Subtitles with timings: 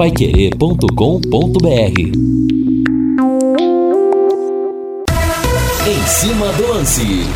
[0.00, 2.00] paiquerê.com.br
[5.86, 7.26] Em cima do lance.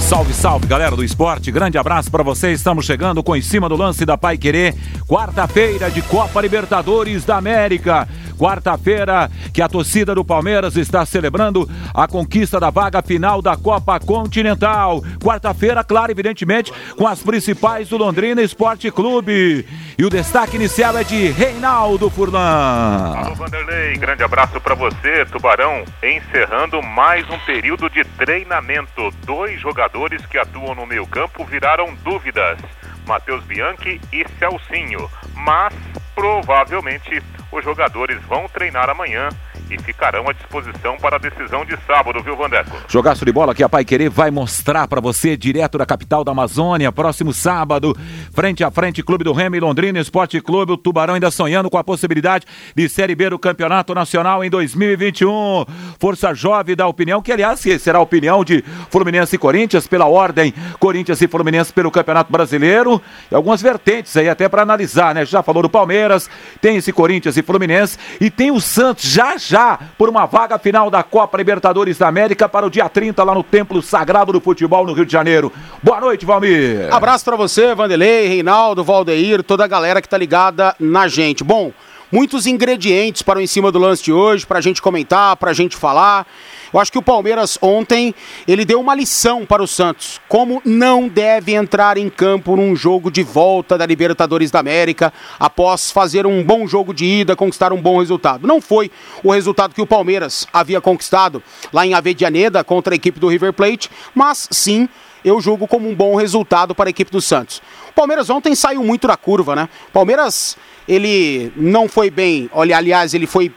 [0.00, 1.50] Salve, salve, galera do esporte.
[1.50, 2.60] Grande abraço para vocês.
[2.60, 4.74] Estamos chegando com em cima do lance da Pai Querer,
[5.08, 8.06] quarta-feira de Copa Libertadores da América.
[8.38, 13.98] Quarta-feira que a torcida do Palmeiras está celebrando a conquista da vaga final da Copa
[14.00, 15.02] Continental.
[15.22, 19.66] Quarta-feira, claro, evidentemente, com as principais do Londrina Esporte Clube.
[19.96, 23.14] E o destaque inicial é de Reinaldo Furlan.
[23.16, 25.84] Alô, Vanderlei, grande abraço para você, Tubarão.
[26.02, 29.12] Encerrando mais um período de treinamento.
[29.24, 32.58] Dois jogadores que atuam no meio-campo viraram dúvidas.
[33.06, 35.08] Matheus Bianchi e Celcinho.
[35.34, 35.74] Mas
[36.14, 37.22] provavelmente
[37.54, 39.28] os jogadores vão treinar amanhã
[39.70, 42.76] e ficarão à disposição para a decisão de sábado, viu, Vandeco?
[42.88, 46.32] Jogaço de bola que a Pai Querer vai mostrar para você direto da capital da
[46.32, 47.96] Amazônia, próximo sábado,
[48.32, 51.78] frente a frente, Clube do Remo e Londrina Esporte Clube, o Tubarão ainda sonhando com
[51.78, 55.64] a possibilidade de Série B do Campeonato Nacional em 2021.
[55.98, 60.52] Força Jovem da opinião, que aliás será a opinião de Fluminense e Corinthians, pela ordem
[60.78, 63.00] Corinthians e Fluminense pelo Campeonato Brasileiro,
[63.30, 65.24] e algumas vertentes aí até para analisar, né?
[65.24, 66.28] Já falou do Palmeiras,
[66.60, 70.90] tem esse Corinthians e Fluminense, e tem o Santos já já por uma vaga final
[70.90, 74.86] da Copa Libertadores da América para o dia 30 lá no Templo Sagrado do Futebol
[74.86, 75.52] no Rio de Janeiro.
[75.82, 76.92] Boa noite, Valmir.
[76.92, 81.44] Abraço para você, Vanderlei, Reinaldo, Valdeir, toda a galera que tá ligada na gente.
[81.44, 81.72] Bom,
[82.10, 85.50] muitos ingredientes para o em cima do lance de hoje, para a gente comentar, para
[85.50, 86.26] a gente falar.
[86.74, 88.12] Eu acho que o Palmeiras ontem
[88.48, 93.12] ele deu uma lição para o Santos, como não deve entrar em campo num jogo
[93.12, 97.80] de volta da Libertadores da América após fazer um bom jogo de ida, conquistar um
[97.80, 98.48] bom resultado.
[98.48, 98.90] Não foi
[99.22, 101.40] o resultado que o Palmeiras havia conquistado
[101.72, 104.88] lá em Avedianeda contra a equipe do River Plate, mas sim
[105.24, 107.62] eu julgo como um bom resultado para a equipe do Santos.
[107.90, 109.68] O Palmeiras ontem saiu muito da curva, né?
[109.90, 110.56] O Palmeiras,
[110.88, 113.52] ele não foi bem, olha, aliás, ele foi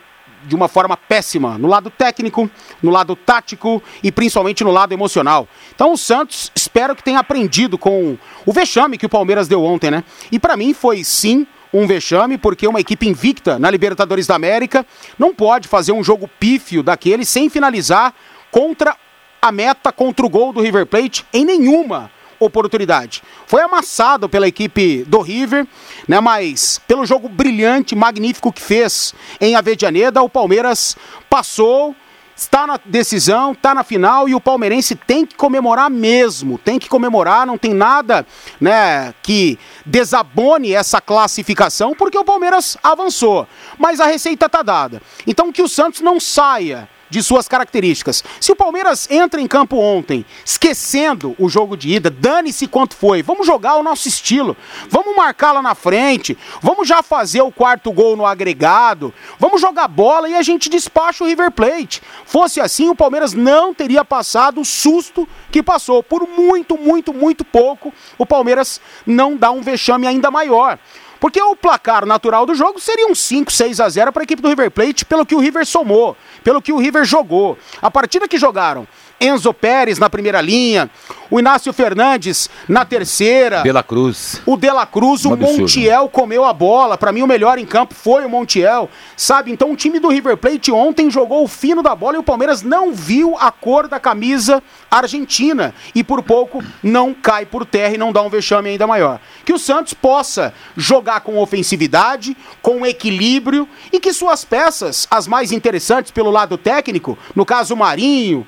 [0.46, 2.50] de uma forma péssima, no lado técnico,
[2.82, 5.48] no lado tático e principalmente no lado emocional.
[5.74, 9.92] Então o Santos espero que tenha aprendido com o vexame que o Palmeiras deu ontem,
[9.92, 10.04] né?
[10.32, 14.86] E para mim foi sim um vexame, porque uma equipe invicta na Libertadores da América
[15.20, 18.14] não pode fazer um jogo pífio daquele sem finalizar
[18.52, 18.96] contra
[19.42, 22.10] a meta, contra o gol do River Plate em nenhuma
[22.40, 23.24] oportunidade.
[23.46, 25.68] Foi amassado pela equipe do River,
[26.08, 26.20] né?
[26.20, 30.96] Mas pelo jogo brilhante, magnífico que fez em Avedianeda, o Palmeiras
[31.30, 31.96] passou
[32.38, 36.88] está na decisão, está na final e o palmeirense tem que comemorar mesmo, tem que
[36.88, 38.28] comemorar, não tem nada,
[38.62, 43.48] né, que desabone essa classificação, porque o Palmeiras avançou,
[43.80, 45.02] mas a receita está dada.
[45.26, 48.24] Então que o Santos não saia de suas características.
[48.40, 53.24] Se o Palmeiras entra em campo ontem, esquecendo o jogo de ida, dane-se quanto foi,
[53.24, 54.56] vamos jogar o nosso estilo,
[54.90, 59.88] vamos marcar lá na frente, vamos já fazer o quarto gol no agregado, vamos jogar
[59.88, 62.02] bola e a gente despacha o River Plate.
[62.26, 66.04] Fosse assim, o Palmeiras não teria passado o susto que passou.
[66.04, 70.78] Por muito, muito, muito pouco, o Palmeiras não dá um vexame ainda maior.
[71.20, 74.42] Porque o placar natural do jogo seria um 5, 6 a 0 para a equipe
[74.42, 77.58] do River Plate, pelo que o River somou, pelo que o River jogou.
[77.82, 78.88] A partida que jogaram
[79.20, 80.90] Enzo Pérez na primeira linha,
[81.30, 83.62] o Inácio Fernandes na terceira.
[83.62, 84.42] De La Cruz.
[84.46, 86.98] O De La Cruz, um o Montiel comeu a bola.
[86.98, 88.90] Para mim, o melhor em campo foi o Montiel.
[89.16, 89.52] Sabe?
[89.52, 92.62] Então, o time do River Plate ontem jogou o fino da bola e o Palmeiras
[92.62, 95.74] não viu a cor da camisa argentina.
[95.94, 99.20] E por pouco não cai por terra e não dá um vexame ainda maior.
[99.44, 105.52] Que o Santos possa jogar com ofensividade, com equilíbrio e que suas peças, as mais
[105.52, 108.46] interessantes pelo lado técnico, no caso Marinho,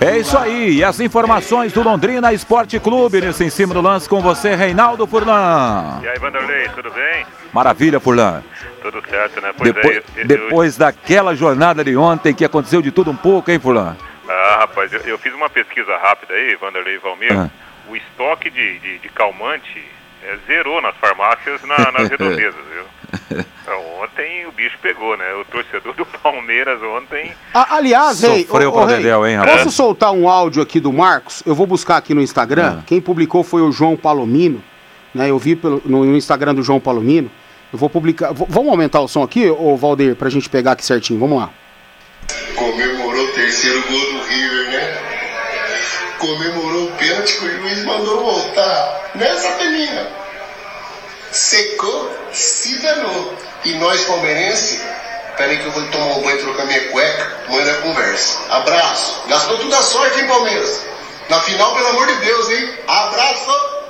[0.00, 4.08] É isso aí, e as informações do Londrina Esporte Clube nesse em cima do lance
[4.08, 6.00] com você, Reinaldo Furlan.
[6.02, 7.26] E aí, Vanderlei, tudo bem?
[7.52, 8.42] Maravilha, Furlan.
[8.82, 9.52] Tudo certo, né?
[9.56, 10.86] Pois depois, é, eu, depois eu...
[10.86, 13.96] daquela jornada de ontem que aconteceu de tudo um pouco, hein, Furlan?
[14.28, 17.32] Ah, rapaz, eu, eu fiz uma pesquisa rápida aí, Vanderlei e Valmir.
[17.32, 17.50] Ah.
[17.88, 19.84] O estoque de, de, de calmante
[20.22, 22.84] é, zerou nas farmácias na, nas redondezas, viu?
[24.02, 25.24] Ontem o bicho pegou, né?
[25.34, 27.32] O torcedor do Palmeiras ontem.
[27.52, 31.42] Ah, aliás, Rei, Rei, hein, posso soltar um áudio aqui do Marcos?
[31.44, 32.78] Eu vou buscar aqui no Instagram.
[32.78, 32.82] Ah.
[32.86, 34.62] Quem publicou foi o João Palomino.
[35.14, 35.30] Né?
[35.30, 37.30] Eu vi pelo, no, no Instagram do João Palomino.
[37.72, 38.32] Eu vou publicar.
[38.32, 41.20] V vamos aumentar o som aqui, ô Valdeir, pra gente pegar aqui certinho.
[41.20, 41.50] Vamos lá.
[42.56, 44.98] Comemorou o terceiro gol do River, né?
[46.18, 49.10] Comemorou o pênalti que o juiz mandou voltar.
[49.14, 50.06] Nessa menina
[51.32, 53.34] secou, se danou.
[53.64, 54.82] E nós, palmeirenses,
[55.36, 58.54] peraí que eu vou tomar um banho, trocar minha cueca, amanhã na conversa.
[58.54, 59.28] Abraço.
[59.28, 60.86] Gastou toda a sorte, hein, Palmeiras?
[61.28, 62.74] Na final, pelo amor de Deus, hein?
[62.88, 63.80] Abraço!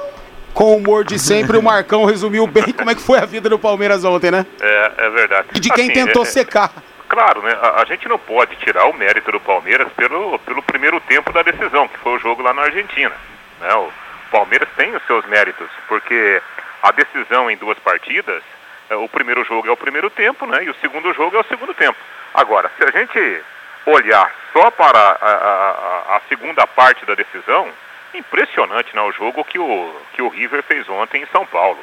[0.52, 3.48] Com o humor de sempre, o Marcão resumiu bem como é que foi a vida
[3.48, 4.44] do Palmeiras ontem, né?
[4.60, 5.48] É, é verdade.
[5.54, 6.72] E de quem assim, tentou é, secar.
[7.08, 7.56] Claro, né?
[7.62, 11.42] A, a, gente não pode tirar o mérito do Palmeiras pelo, pelo primeiro tempo da
[11.42, 13.12] decisão, que foi o jogo lá na Argentina.
[13.60, 13.74] Né?
[13.74, 13.90] O
[14.30, 16.42] Palmeiras tem os seus méritos, porque
[16.82, 18.42] a decisão em duas partidas,
[18.88, 20.64] é, o primeiro jogo é o primeiro tempo, né?
[20.64, 21.98] E o segundo jogo é o segundo tempo.
[22.34, 23.42] Agora, se a gente
[23.86, 27.68] olhar só para a, a, a segunda parte da decisão,
[28.14, 31.78] impressionante né, o jogo que o, que o River fez ontem em São Paulo.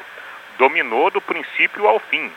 [0.57, 2.31] Dominou do princípio ao fim.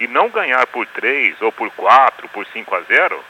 [0.00, 3.24] E não ganhar por 3 ou por 4, por 5 a 0,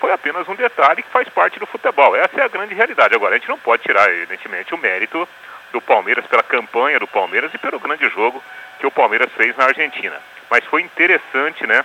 [0.00, 2.14] foi apenas um detalhe que faz parte do futebol.
[2.14, 3.14] Essa é a grande realidade.
[3.14, 5.28] Agora, a gente não pode tirar, evidentemente, o mérito
[5.74, 8.42] do Palmeiras, pela campanha do Palmeiras e pelo grande jogo
[8.78, 10.16] que o Palmeiras fez na Argentina.
[10.48, 11.84] Mas foi interessante, né?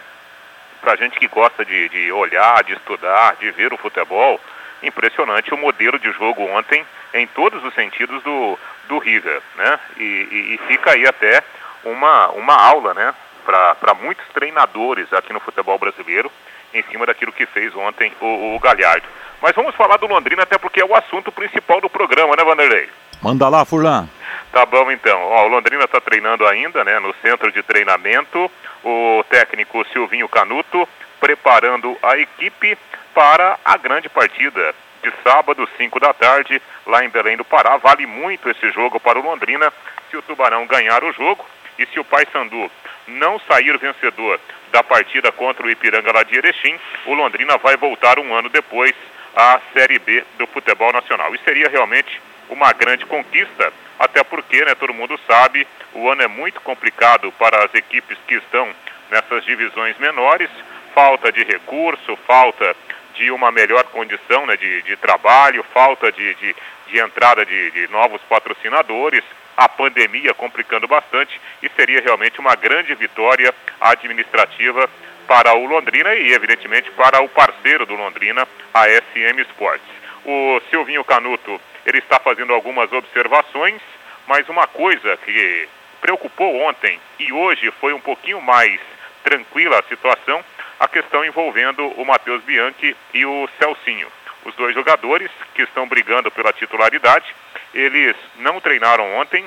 [0.80, 4.40] Pra gente que gosta de, de olhar, de estudar, de ver o futebol,
[4.84, 9.80] impressionante o modelo de jogo ontem em todos os sentidos do, do River, né?
[9.98, 11.44] E, e, e fica aí até
[11.84, 13.14] uma, uma aula, né?
[13.44, 16.32] Para muitos treinadores aqui no futebol brasileiro
[16.72, 19.08] em cima daquilo que fez ontem o, o Galhardo.
[19.42, 22.88] Mas vamos falar do Londrina até porque é o assunto principal do programa, né, Vanderlei?
[23.22, 24.08] Manda lá, Furlan.
[24.52, 25.22] Tá bom então.
[25.22, 28.50] Ó, o Londrina está treinando ainda, né, no centro de treinamento.
[28.84, 30.88] O técnico Silvinho Canuto
[31.20, 32.78] preparando a equipe
[33.14, 34.74] para a grande partida
[35.04, 37.78] de sábado, 5 da tarde, lá em Belém do Pará.
[37.78, 39.72] Vale muito esse jogo para o Londrina
[40.10, 41.46] se o Tubarão ganhar o jogo
[41.78, 42.72] e se o Paysandu
[43.08, 44.40] não sair vencedor
[44.72, 48.94] da partida contra o Ipiranga lá de Erechim, o Londrina vai voltar um ano depois
[49.36, 51.34] à Série B do futebol nacional.
[51.34, 56.28] E seria realmente uma grande conquista, até porque, né, todo mundo sabe, o ano é
[56.28, 58.70] muito complicado para as equipes que estão
[59.12, 60.50] nessas divisões menores,
[60.94, 62.76] falta de recurso, falta
[63.16, 66.56] de uma melhor condição né, de, de trabalho, falta de, de,
[66.88, 69.24] de entrada de, de novos patrocinadores,
[69.58, 74.90] a pandemia complicando bastante e seria realmente uma grande vitória administrativa
[75.28, 79.86] para o Londrina e, evidentemente, para o parceiro do Londrina, a SM Sports.
[80.26, 83.82] O Silvinho Canuto ele está fazendo algumas observações,
[84.28, 85.68] mas uma coisa que
[86.00, 88.80] preocupou ontem e hoje foi um pouquinho mais
[89.24, 90.44] tranquila a situação,
[90.80, 94.08] a questão envolvendo o Matheus Bianchi e o Celcinho.
[94.46, 97.36] Os dois jogadores que estão brigando pela titularidade,
[97.74, 99.46] eles não treinaram ontem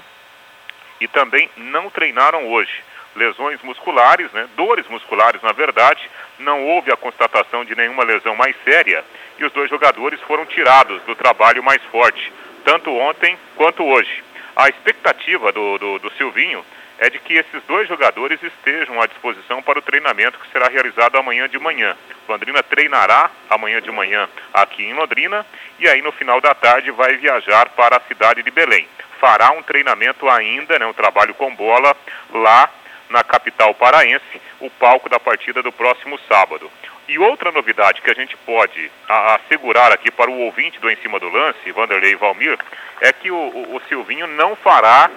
[1.00, 2.82] e também não treinaram hoje.
[3.14, 4.48] Lesões musculares, né?
[4.56, 9.04] dores musculares na verdade, não houve a constatação de nenhuma lesão mais séria
[9.38, 12.32] e os dois jogadores foram tirados do trabalho mais forte,
[12.64, 14.22] tanto ontem quanto hoje.
[14.54, 16.64] A expectativa do, do, do Silvinho
[16.98, 21.16] é de que esses dois jogadores estejam à disposição para o treinamento que será realizado
[21.16, 21.96] amanhã de manhã.
[22.28, 25.44] Londrina treinará amanhã de manhã aqui em Londrina
[25.78, 28.86] e aí no final da tarde vai viajar para a cidade de Belém.
[29.18, 31.96] Fará um treinamento ainda, né, um trabalho com bola
[32.32, 32.70] lá
[33.12, 36.70] na capital paraense, o palco da partida do próximo sábado.
[37.06, 41.20] E outra novidade que a gente pode assegurar aqui para o ouvinte do Em Cima
[41.20, 42.58] do Lance, Vanderlei e Valmir,
[43.00, 45.10] é que o, o, o Silvinho não fará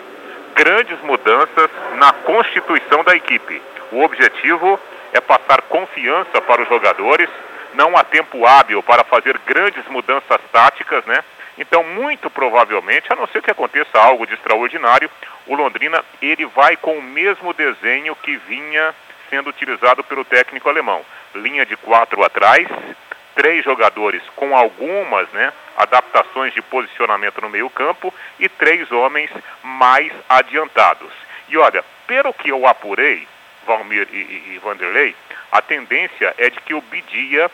[0.54, 3.62] grandes mudanças na constituição da equipe.
[3.92, 4.80] O objetivo
[5.14, 7.30] é passar confiança para os jogadores,
[7.74, 11.24] não há tempo hábil para fazer grandes mudanças táticas, né?
[11.58, 15.10] Então, muito provavelmente, a não ser que aconteça algo de extraordinário,
[15.48, 18.94] o Londrina ele vai com o mesmo desenho que vinha
[19.30, 21.06] sendo utilizado pelo técnico alemão.
[21.34, 22.68] Linha de quatro atrás,
[23.36, 29.30] três jogadores com algumas né, adaptações de posicionamento no meio campo e três homens
[29.64, 31.12] mais adiantados.
[31.50, 33.28] E olha, pelo que eu apurei,
[33.66, 35.16] Valmir e, e, e Vanderlei,
[35.52, 37.50] a tendência é de que o Bidia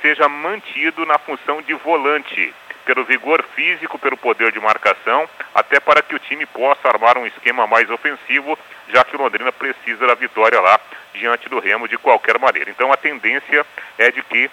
[0.00, 2.54] seja mantido na função de volante,
[2.86, 7.26] pelo vigor físico, pelo poder de marcação, até para que o time possa armar um
[7.26, 8.56] esquema mais ofensivo,
[8.88, 10.80] já que o Londrina precisa da vitória lá
[11.12, 12.70] diante do Remo de qualquer maneira.
[12.70, 13.66] Então a tendência
[13.98, 14.48] é de que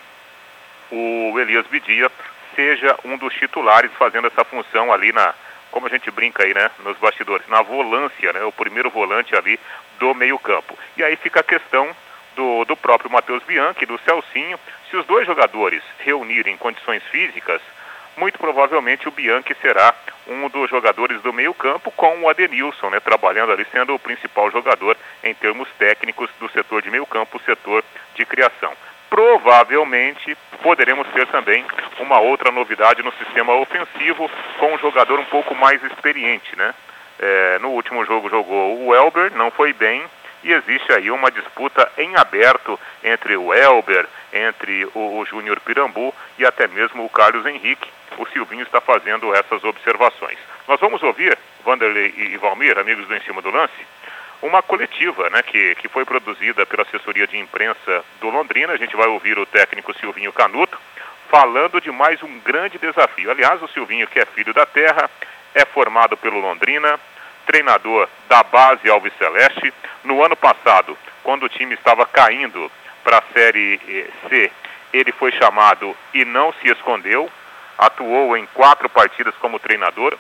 [0.92, 2.12] o Elias Bidia
[2.56, 5.34] seja um dos titulares fazendo essa função ali na,
[5.70, 9.60] como a gente brinca aí, né, nos bastidores, na volância, né, o primeiro volante ali
[10.00, 10.78] do meio-campo.
[10.98, 11.96] E aí fica a questão
[12.36, 14.60] do, do próprio Matheus Bianchi, do Celcinho,
[14.90, 17.62] se os dois jogadores reunirem condições físicas,
[18.18, 19.94] muito provavelmente o Bianchi será
[20.28, 24.96] um dos jogadores do meio-campo com o Adenilson, né, trabalhando ali sendo o principal jogador
[25.24, 27.84] em termos técnicos do setor de meio-campo, setor
[28.16, 28.74] de criação
[29.14, 31.64] provavelmente poderemos ter também
[32.00, 34.28] uma outra novidade no sistema ofensivo
[34.58, 36.74] com um jogador um pouco mais experiente, né?
[37.20, 40.04] É, no último jogo jogou o Elber, não foi bem,
[40.44, 46.14] e existe aí uma disputa em aberto entre o Elber, entre o, o Júnior Pirambu
[46.38, 47.90] e até mesmo o Carlos Henrique.
[48.18, 50.38] O Silvinho está fazendo essas observações.
[50.68, 53.74] Nós vamos ouvir, Vanderlei e Valmir, amigos do Em Cima do Lance,
[54.42, 58.74] uma coletiva né, que, que foi produzida pela assessoria de imprensa do Londrina.
[58.74, 60.78] A gente vai ouvir o técnico Silvinho Canuto
[61.30, 63.32] falando de mais um grande desafio.
[63.32, 65.10] Aliás, o Silvinho, que é filho da terra,
[65.56, 67.00] é formado pelo Londrina,
[67.46, 69.74] treinador da base Alves Celeste.
[70.04, 72.72] No ano passado, quando o time estava caindo
[73.04, 73.80] para a Série
[74.30, 74.52] C,
[74.92, 77.30] ele foi chamado e não se escondeu.
[77.78, 80.16] Atuou em quatro partidas como treinador,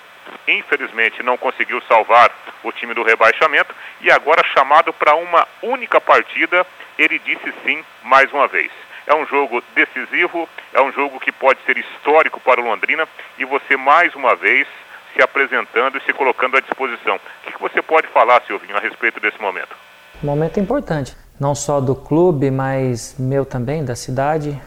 [0.47, 2.31] infelizmente não conseguiu salvar
[2.63, 6.65] o time do rebaixamento e agora chamado para uma única partida,
[6.97, 8.71] ele disse sim mais uma vez.
[9.05, 13.45] É um jogo decisivo, é um jogo que pode ser histórico para o Londrina e
[13.45, 14.67] você mais uma vez
[15.13, 17.15] se apresentando e se colocando à disposição.
[17.15, 19.75] O que você pode falar, Silvinho, a respeito desse momento?
[20.21, 24.59] Momento importante, não só do clube, mas meu também, da cidade.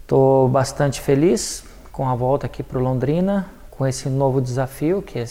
[0.00, 0.50] Estou é...
[0.50, 5.26] bastante feliz com a volta aqui para Londrina, com esse novo desafio, que é a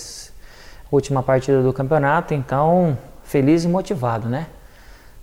[0.91, 2.33] última partida do campeonato.
[2.33, 4.47] Então, feliz e motivado, né?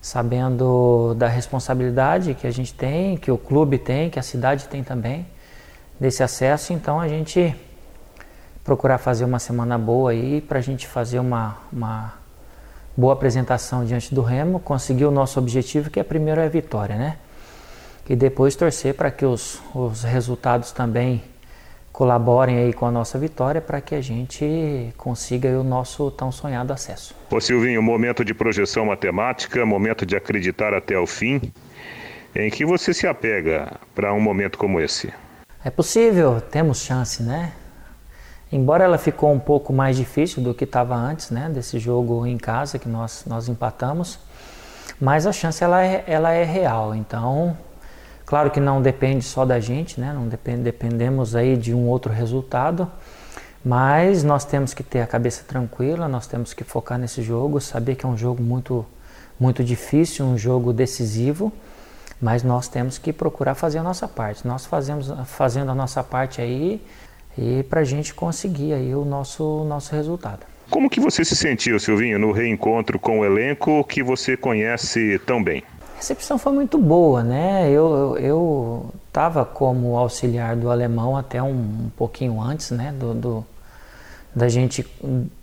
[0.00, 4.82] Sabendo da responsabilidade que a gente tem, que o clube tem, que a cidade tem
[4.82, 5.26] também,
[6.00, 6.72] desse acesso.
[6.72, 7.54] Então, a gente
[8.64, 12.14] procurar fazer uma semana boa aí para a gente fazer uma, uma
[12.96, 16.96] boa apresentação diante do Remo, conseguir o nosso objetivo, que é primeiro é a vitória,
[16.96, 17.16] né?
[18.08, 21.22] E depois torcer para que os, os resultados também
[21.92, 26.72] colaborem aí com a nossa vitória para que a gente consiga o nosso tão sonhado
[26.72, 27.14] acesso.
[27.30, 31.52] Ô Silvinho, momento de projeção matemática, momento de acreditar até o fim.
[32.34, 35.12] Em que você se apega para um momento como esse?
[35.64, 37.52] É possível, temos chance, né?
[38.50, 41.48] Embora ela ficou um pouco mais difícil do que estava antes, né?
[41.48, 44.18] Desse jogo em casa que nós, nós empatamos,
[45.00, 46.94] mas a chance ela é, ela é real.
[46.94, 47.56] Então
[48.30, 50.12] Claro que não depende só da gente, né?
[50.12, 52.88] não depende, dependemos aí de um outro resultado,
[53.64, 57.96] mas nós temos que ter a cabeça tranquila, nós temos que focar nesse jogo, saber
[57.96, 58.86] que é um jogo muito,
[59.36, 61.52] muito difícil, um jogo decisivo,
[62.20, 64.46] mas nós temos que procurar fazer a nossa parte.
[64.46, 66.82] Nós fazemos fazendo a nossa parte aí
[67.38, 70.40] e para a gente conseguir aí o nosso, nosso resultado.
[70.68, 75.42] Como que você se sentiu, Silvinho, no reencontro com o elenco que você conhece tão
[75.42, 75.64] bem?
[76.00, 77.70] recepção foi muito boa, né?
[77.70, 82.92] Eu eu estava como auxiliar do alemão até um, um pouquinho antes, né?
[82.98, 83.46] Do, do,
[84.34, 84.86] da gente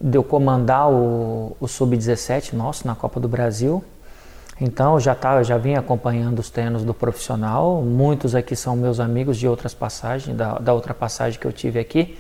[0.01, 3.84] de eu comandar o, o sub-17 nosso na Copa do Brasil.
[4.59, 7.81] Então já tava, já vim acompanhando os treinos do profissional.
[7.81, 11.79] Muitos aqui são meus amigos de outras passagens, da, da outra passagem que eu tive
[11.79, 12.17] aqui.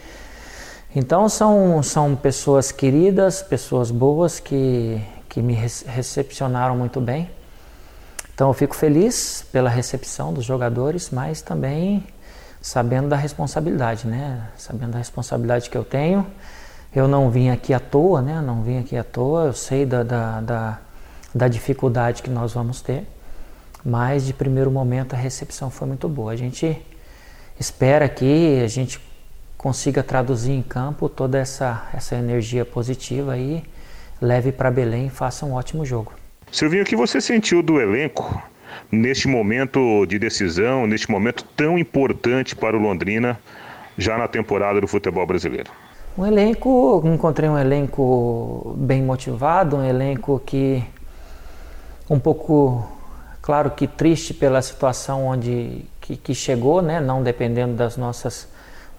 [0.95, 7.29] Então são, são pessoas queridas, pessoas boas que, que me recepcionaram muito bem.
[8.33, 12.05] Então eu fico feliz pela recepção dos jogadores, mas também
[12.61, 14.47] sabendo da responsabilidade, né?
[14.55, 16.25] Sabendo da responsabilidade que eu tenho.
[16.95, 18.41] Eu não vim aqui à toa, né?
[18.41, 19.45] Não vim aqui à toa.
[19.45, 20.79] Eu sei da, da, da,
[21.37, 23.03] da dificuldade que nós vamos ter,
[23.85, 26.31] mas de primeiro momento a recepção foi muito boa.
[26.31, 26.81] A gente
[27.59, 28.99] espera que a gente
[29.57, 33.63] consiga traduzir em campo toda essa, essa energia positiva e
[34.21, 36.13] leve para Belém e faça um ótimo jogo.
[36.51, 38.41] Silvinho, o que você sentiu do elenco
[38.91, 43.39] neste momento de decisão, neste momento tão importante para o Londrina,
[43.97, 45.69] já na temporada do futebol brasileiro?
[46.17, 50.83] Um elenco, encontrei um elenco bem motivado, um elenco que
[52.09, 52.87] um pouco,
[53.41, 58.47] claro que triste pela situação onde que, que chegou, né, não dependendo das nossas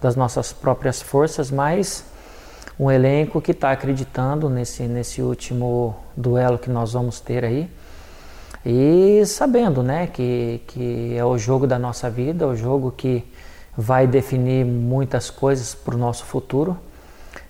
[0.00, 2.04] das nossas próprias forças, mas
[2.78, 7.68] um elenco que está acreditando nesse, nesse último duelo que nós vamos ter aí.
[8.64, 13.24] E sabendo né, que, que é o jogo da nossa vida, o jogo que
[13.76, 16.76] vai definir muitas coisas para o nosso futuro.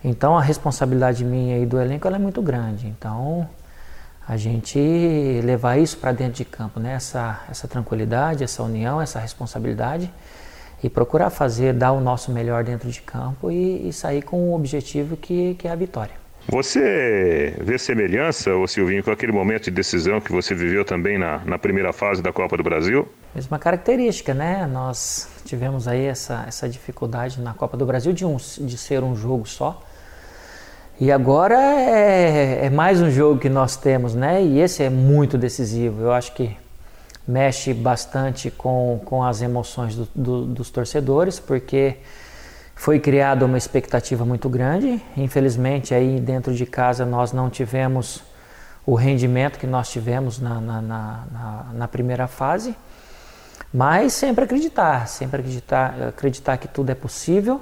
[0.02, 2.86] Então a responsabilidade minha e do elenco é muito grande.
[2.86, 3.48] Então
[4.28, 4.78] a gente
[5.42, 6.92] levar isso para dentro de campo, né?
[6.92, 10.12] essa, essa tranquilidade, essa união, essa responsabilidade
[10.84, 14.54] e procurar fazer, dar o nosso melhor dentro de campo e, e sair com o
[14.54, 16.12] objetivo que, que é a vitória.
[16.50, 21.38] Você vê semelhança, ô Silvinho, com aquele momento de decisão que você viveu também na,
[21.44, 23.08] na primeira fase da Copa do Brasil?
[23.34, 24.66] Mesma característica, né?
[24.66, 29.14] Nós tivemos aí essa, essa dificuldade na Copa do Brasil de, um, de ser um
[29.14, 29.82] jogo só.
[31.00, 34.42] E agora é, é mais um jogo que nós temos, né?
[34.42, 36.02] E esse é muito decisivo.
[36.02, 36.56] Eu acho que
[37.26, 41.98] mexe bastante com, com as emoções do, do, dos torcedores, porque
[42.74, 45.00] foi criada uma expectativa muito grande.
[45.16, 48.20] Infelizmente, aí dentro de casa nós não tivemos
[48.84, 52.74] o rendimento que nós tivemos na, na, na, na primeira fase,
[53.72, 57.60] mas sempre acreditar, sempre acreditar, acreditar que tudo é possível.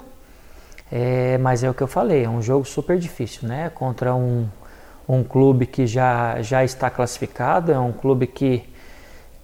[0.91, 3.71] É, mas é o que eu falei, é um jogo super difícil, né?
[3.71, 4.49] Contra um,
[5.09, 8.69] um clube que já, já está classificado, é um clube que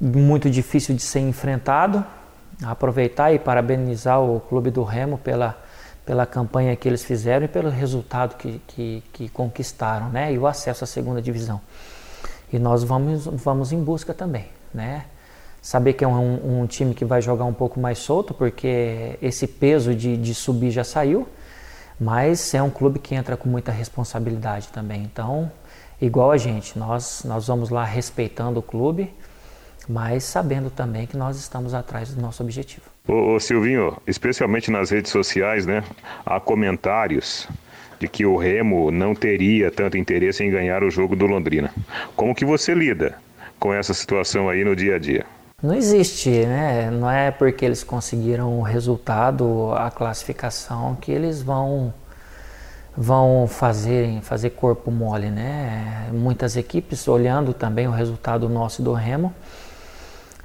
[0.00, 2.04] muito difícil de ser enfrentado.
[2.64, 5.58] Aproveitar e parabenizar o Clube do Remo pela,
[6.04, 10.32] pela campanha que eles fizeram e pelo resultado que, que, que conquistaram, né?
[10.32, 11.60] E o acesso à segunda divisão.
[12.52, 15.06] E nós vamos, vamos em busca também, né?
[15.62, 19.46] Saber que é um, um time que vai jogar um pouco mais solto, porque esse
[19.46, 21.28] peso de, de subir já saiu,
[22.00, 25.04] mas é um clube que entra com muita responsabilidade também.
[25.04, 25.52] Então,
[26.00, 29.14] igual a gente, nós, nós vamos lá respeitando o clube,
[29.88, 32.82] mas sabendo também que nós estamos atrás do nosso objetivo.
[33.06, 35.84] Ô, ô, Silvinho, especialmente nas redes sociais, né,
[36.26, 37.48] há comentários
[38.00, 41.72] de que o Remo não teria tanto interesse em ganhar o jogo do Londrina.
[42.16, 43.14] Como que você lida
[43.60, 45.24] com essa situação aí no dia a dia?
[45.62, 46.90] Não existe, né?
[46.90, 51.94] Não é porque eles conseguiram o resultado, a classificação, que eles vão
[52.96, 56.08] vão fazer, fazer corpo mole, né?
[56.12, 59.32] Muitas equipes olhando também o resultado nosso do Remo,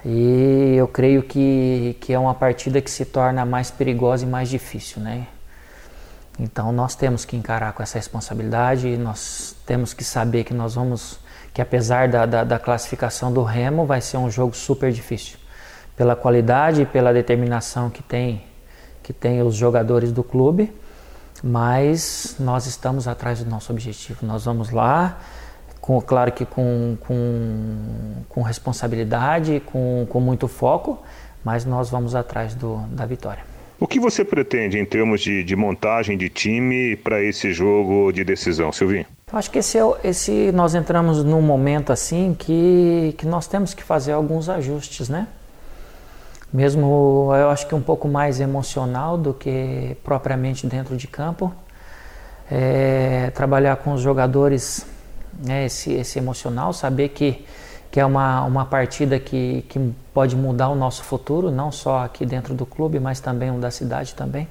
[0.06, 4.47] e eu creio que, que é uma partida que se torna mais perigosa e mais
[4.49, 5.27] difícil, né?
[6.39, 11.19] Então nós temos que encarar com essa responsabilidade, nós temos que saber que nós vamos,
[11.58, 15.39] que apesar da, da, da classificação do Remo, vai ser um jogo super difícil.
[15.96, 18.43] Pela qualidade e pela determinação que tem,
[19.02, 20.72] que tem os jogadores do clube,
[21.43, 24.24] mas nós estamos atrás do nosso objetivo.
[24.24, 25.20] Nós vamos lá,
[25.82, 31.02] com, claro que com, com, com responsabilidade, com, com muito foco,
[31.43, 33.43] mas nós vamos atrás do, da vitória.
[33.80, 38.24] O que você pretende em termos de, de montagem de time para esse jogo de
[38.24, 39.08] decisão, Silvinho?
[39.34, 43.84] Acho que esse, é, esse nós entramos num momento assim que, que nós temos que
[43.84, 45.28] fazer alguns ajustes, né?
[46.52, 51.54] Mesmo eu acho que um pouco mais emocional do que propriamente dentro de campo.
[52.50, 54.86] É, trabalhar com os jogadores
[55.44, 57.46] né, esse, esse emocional, saber que,
[57.92, 62.26] que é uma, uma partida que, que pode mudar o nosso futuro, não só aqui
[62.26, 64.48] dentro do clube, mas também o da cidade também.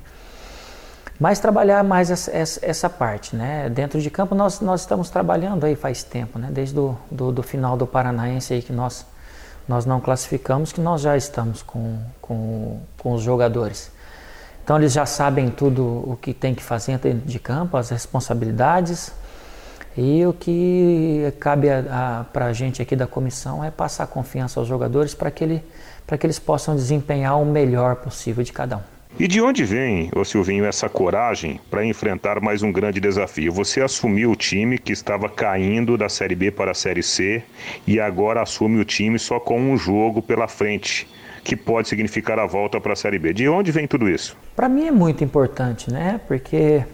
[1.18, 3.70] Mas trabalhar mais essa, essa, essa, parte, né?
[3.70, 6.48] Dentro de campo nós, nós estamos trabalhando aí faz tempo, né?
[6.50, 9.07] Desde o do, do final do Paranaense aí que nós,
[9.66, 13.90] nós não classificamos, que nós já estamos com, com, com os jogadores.
[14.62, 19.12] Então eles já sabem tudo o que tem que fazer dentro de campo, as responsabilidades,
[19.96, 21.68] e o que cabe
[22.33, 25.64] para a gente aqui da comissão é passar confiança aos jogadores para que, ele,
[26.07, 28.96] que eles possam desempenhar o melhor possível de cada um.
[29.18, 33.50] E de onde vem, ô Silvinho, essa coragem para enfrentar mais um grande desafio?
[33.50, 37.42] Você assumiu o time que estava caindo da Série B para a Série C
[37.87, 41.09] e agora assume o time só com um jogo pela frente,
[41.42, 43.33] que pode significar a volta para a Série B.
[43.33, 44.37] De onde vem tudo isso?
[44.55, 46.20] Para mim é muito importante, né?
[46.29, 46.85] Porque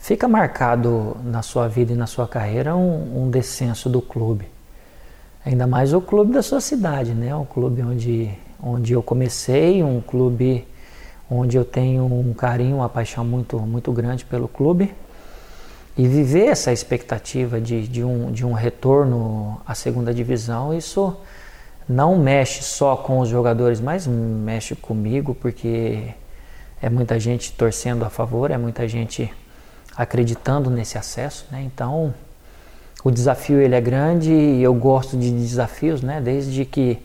[0.00, 4.46] fica marcado na sua vida e na sua carreira um, um descenso do clube.
[5.46, 7.32] Ainda mais o clube da sua cidade, né?
[7.36, 8.32] Um clube onde,
[8.62, 10.66] onde eu comecei, um clube
[11.30, 14.92] onde eu tenho um carinho, uma paixão muito, muito grande pelo clube.
[15.96, 21.16] E viver essa expectativa de, de, um, de um retorno à segunda divisão, isso
[21.88, 26.14] não mexe só com os jogadores, mas mexe comigo, porque
[26.80, 29.32] é muita gente torcendo a favor, é muita gente
[29.96, 31.62] acreditando nesse acesso, né?
[31.62, 32.14] Então,
[33.04, 36.20] o desafio ele é grande e eu gosto de desafios, né?
[36.20, 36.98] Desde que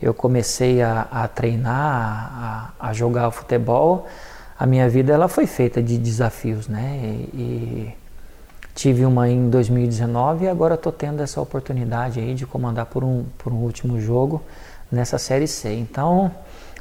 [0.00, 4.06] eu comecei a, a treinar, a, a, jogar futebol,
[4.58, 7.00] a minha vida ela foi feita de desafios, né?
[7.02, 7.96] E, e
[8.74, 13.24] tive uma em 2019 e agora estou tendo essa oportunidade aí de comandar por um,
[13.36, 14.42] por um último jogo
[14.90, 15.74] nessa série C.
[15.74, 16.30] Então,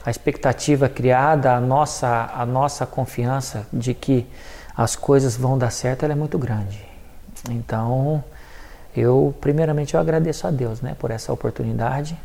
[0.05, 4.27] a expectativa criada, a nossa, a nossa confiança de que
[4.75, 6.85] as coisas vão dar certo, ela é muito grande.
[7.49, 8.23] Então,
[8.95, 12.17] eu, primeiramente, eu agradeço a Deus né, por essa oportunidade.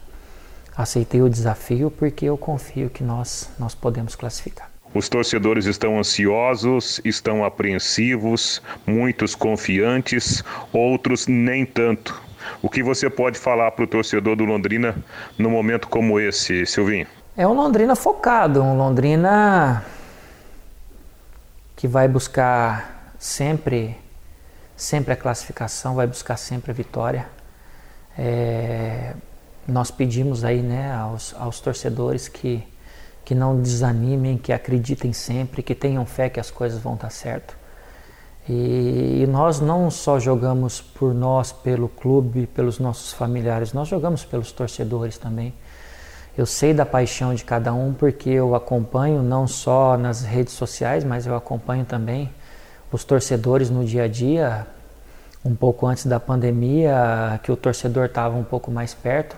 [0.76, 4.70] Aceitei o desafio porque eu confio que nós, nós podemos classificar.
[4.94, 12.20] Os torcedores estão ansiosos, estão apreensivos, muitos confiantes, outros nem tanto.
[12.60, 14.94] O que você pode falar para o torcedor do Londrina
[15.38, 17.06] num momento como esse, Silvinho?
[17.36, 19.84] É um Londrina focado, um Londrina
[21.74, 23.96] que vai buscar sempre
[24.76, 27.28] sempre a classificação, vai buscar sempre a vitória.
[28.18, 29.14] É,
[29.66, 32.62] nós pedimos aí né, aos, aos torcedores que,
[33.24, 37.56] que não desanimem, que acreditem sempre, que tenham fé que as coisas vão dar certo.
[38.48, 44.24] E, e nós não só jogamos por nós, pelo clube, pelos nossos familiares, nós jogamos
[44.24, 45.54] pelos torcedores também.
[46.36, 51.04] Eu sei da paixão de cada um porque eu acompanho não só nas redes sociais,
[51.04, 52.32] mas eu acompanho também
[52.90, 54.66] os torcedores no dia a dia,
[55.44, 59.36] um pouco antes da pandemia, que o torcedor estava um pouco mais perto.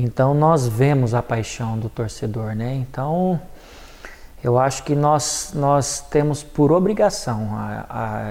[0.00, 2.72] Então nós vemos a paixão do torcedor, né?
[2.74, 3.40] Então
[4.44, 7.86] eu acho que nós, nós temos por obrigação a,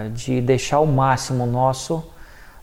[0.06, 2.02] a, de deixar o máximo nosso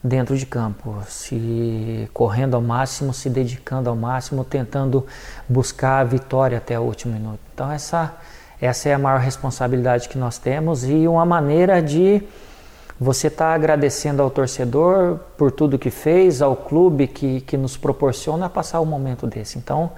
[0.03, 5.05] dentro de campo, se correndo ao máximo, se dedicando ao máximo, tentando
[5.47, 7.39] buscar a vitória até o último minuto.
[7.53, 8.11] Então essa
[8.59, 12.23] essa é a maior responsabilidade que nós temos e uma maneira de
[12.99, 17.75] você estar tá agradecendo ao torcedor por tudo que fez, ao clube que, que nos
[17.75, 19.57] proporciona passar um momento desse.
[19.57, 19.91] Então,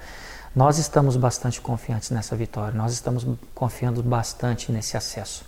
[0.56, 5.46] nós estamos bastante confiantes nessa vitória, nós estamos confiando bastante nesse acesso.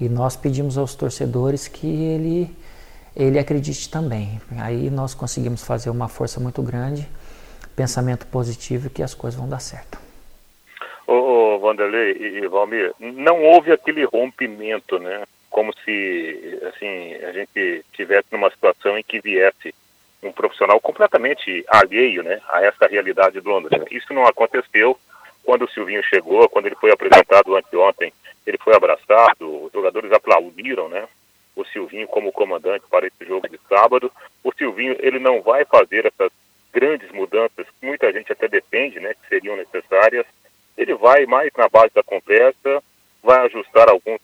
[0.00, 2.56] E nós pedimos aos torcedores que ele,
[3.14, 4.40] ele acredite também.
[4.58, 7.06] Aí nós conseguimos fazer uma força muito grande,
[7.76, 9.98] pensamento positivo e que as coisas vão dar certo.
[11.06, 15.24] Ô, ô Vanderlei e Valmir, não houve aquele rompimento, né?
[15.50, 19.74] Como se, assim, a gente tivesse numa situação em que viesse
[20.22, 23.84] um profissional completamente alheio, né, a essa realidade do Londrina.
[23.90, 24.98] Isso não aconteceu
[25.44, 28.12] quando o Silvinho chegou, quando ele foi apresentado anteontem,
[28.46, 31.06] ele foi abraçado, os jogadores aplaudiram, né,
[31.54, 34.12] o Silvinho como comandante para esse jogo de sábado.
[34.44, 36.30] O Silvinho, ele não vai fazer essas
[36.72, 40.26] grandes mudanças que muita gente até defende, né, que seriam necessárias,
[40.76, 42.82] ele vai mais na base da conversa,
[43.22, 44.20] vai ajustar alguns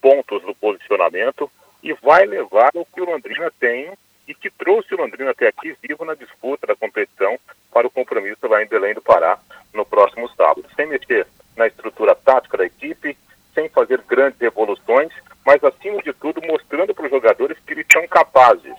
[0.00, 1.50] pontos do posicionamento
[1.82, 3.92] e vai levar o que o Londrina tem
[4.26, 7.38] e que trouxe o Londrina até aqui vivo na disputa da competição
[7.72, 9.38] para o compromisso lá em Belém do Pará
[9.72, 10.64] no próximo sábado.
[10.76, 13.16] Sem mexer na estrutura tática da equipe,
[13.54, 15.12] sem fazer grandes evoluções,
[15.44, 18.76] mas acima de tudo mostrando para os jogadores que eles são capazes,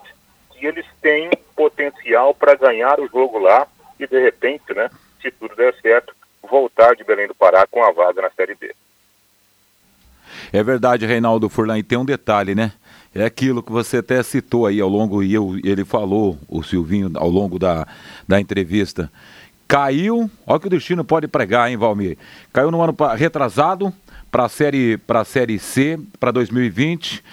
[0.51, 3.67] que eles têm potencial para ganhar o jogo lá
[3.99, 4.89] e de repente, né,
[5.21, 8.73] se tudo der certo, voltar de Belém do Pará com a vaga na Série B.
[10.51, 12.71] É verdade, Reinaldo Furlan, e tem um detalhe, né?
[13.13, 17.11] É aquilo que você até citou aí ao longo, e eu, ele falou, o Silvinho,
[17.15, 17.87] ao longo da,
[18.27, 19.11] da entrevista.
[19.67, 22.17] Caiu, olha que o destino pode pregar, hein, Valmir?
[22.51, 23.93] Caiu no ano retrasado
[24.29, 27.23] para a série, série C, para 2020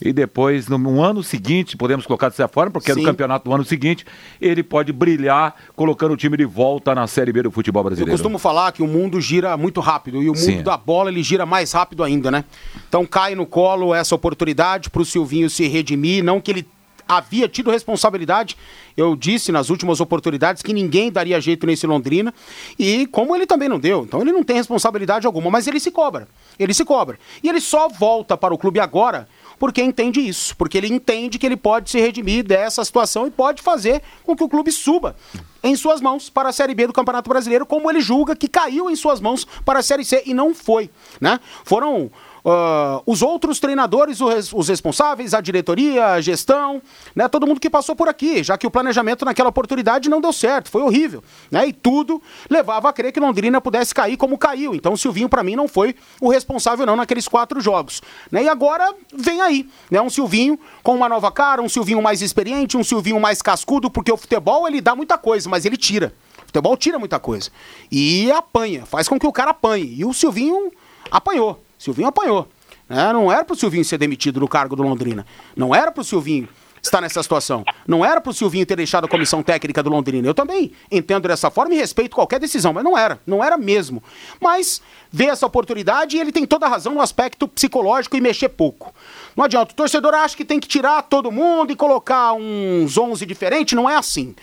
[0.00, 3.00] e depois, no ano seguinte, podemos colocar dessa forma, porque Sim.
[3.00, 4.06] é no campeonato do ano seguinte,
[4.40, 8.10] ele pode brilhar colocando o time de volta na Série B do futebol brasileiro.
[8.10, 10.62] Eu costumo falar que o mundo gira muito rápido e o mundo Sim.
[10.62, 12.44] da bola ele gira mais rápido ainda, né?
[12.88, 16.66] Então cai no colo essa oportunidade para o Silvinho se redimir, não que ele
[17.08, 18.56] havia tido responsabilidade.
[18.96, 22.34] Eu disse nas últimas oportunidades que ninguém daria jeito nesse Londrina
[22.78, 24.04] e como ele também não deu.
[24.04, 26.28] Então ele não tem responsabilidade alguma, mas ele se cobra.
[26.58, 27.18] Ele se cobra.
[27.42, 29.26] E ele só volta para o clube agora
[29.58, 33.62] porque entende isso, porque ele entende que ele pode se redimir dessa situação e pode
[33.62, 35.16] fazer com que o clube suba
[35.62, 38.88] em suas mãos para a Série B do Campeonato Brasileiro, como ele julga que caiu
[38.88, 40.90] em suas mãos para a Série C e não foi,
[41.20, 41.40] né?
[41.64, 42.10] Foram
[42.44, 46.82] uh, os outros treinadores, os, responsáveis, a diretoria, a gestão,
[47.14, 50.32] né, todo mundo que passou por aqui, já que o planejamento naquela oportunidade não deu
[50.32, 54.74] certo, foi horrível, né, e tudo levava a crer que Londrina pudesse cair como caiu.
[54.74, 58.44] Então o Silvinho para mim não foi o responsável não naqueles quatro jogos, né?
[58.44, 62.76] E agora vem aí, né, um Silvinho com uma nova cara, um Silvinho mais experiente,
[62.76, 66.12] um Silvinho mais cascudo, porque o futebol ele dá muita coisa, mas ele tira.
[66.42, 67.50] O futebol tira muita coisa.
[67.92, 69.94] E apanha, faz com que o cara apanhe.
[69.98, 70.72] E o Silvinho
[71.10, 71.62] apanhou.
[71.78, 72.48] Silvinho apanhou.
[72.88, 73.12] Né?
[73.12, 75.26] Não era para o Silvinho ser demitido do cargo do Londrina.
[75.56, 76.48] Não era para o Silvinho
[76.82, 77.64] estar nessa situação.
[77.86, 80.26] Não era para o Silvinho ter deixado a comissão técnica do Londrina.
[80.26, 83.20] Eu também entendo dessa forma e respeito qualquer decisão, mas não era.
[83.26, 84.02] Não era mesmo.
[84.40, 88.48] Mas vê essa oportunidade e ele tem toda a razão no aspecto psicológico e mexer
[88.48, 88.94] pouco.
[89.36, 89.72] Não adianta.
[89.72, 93.74] O torcedor acha que tem que tirar todo mundo e colocar uns 11 diferentes.
[93.74, 94.34] Não é assim.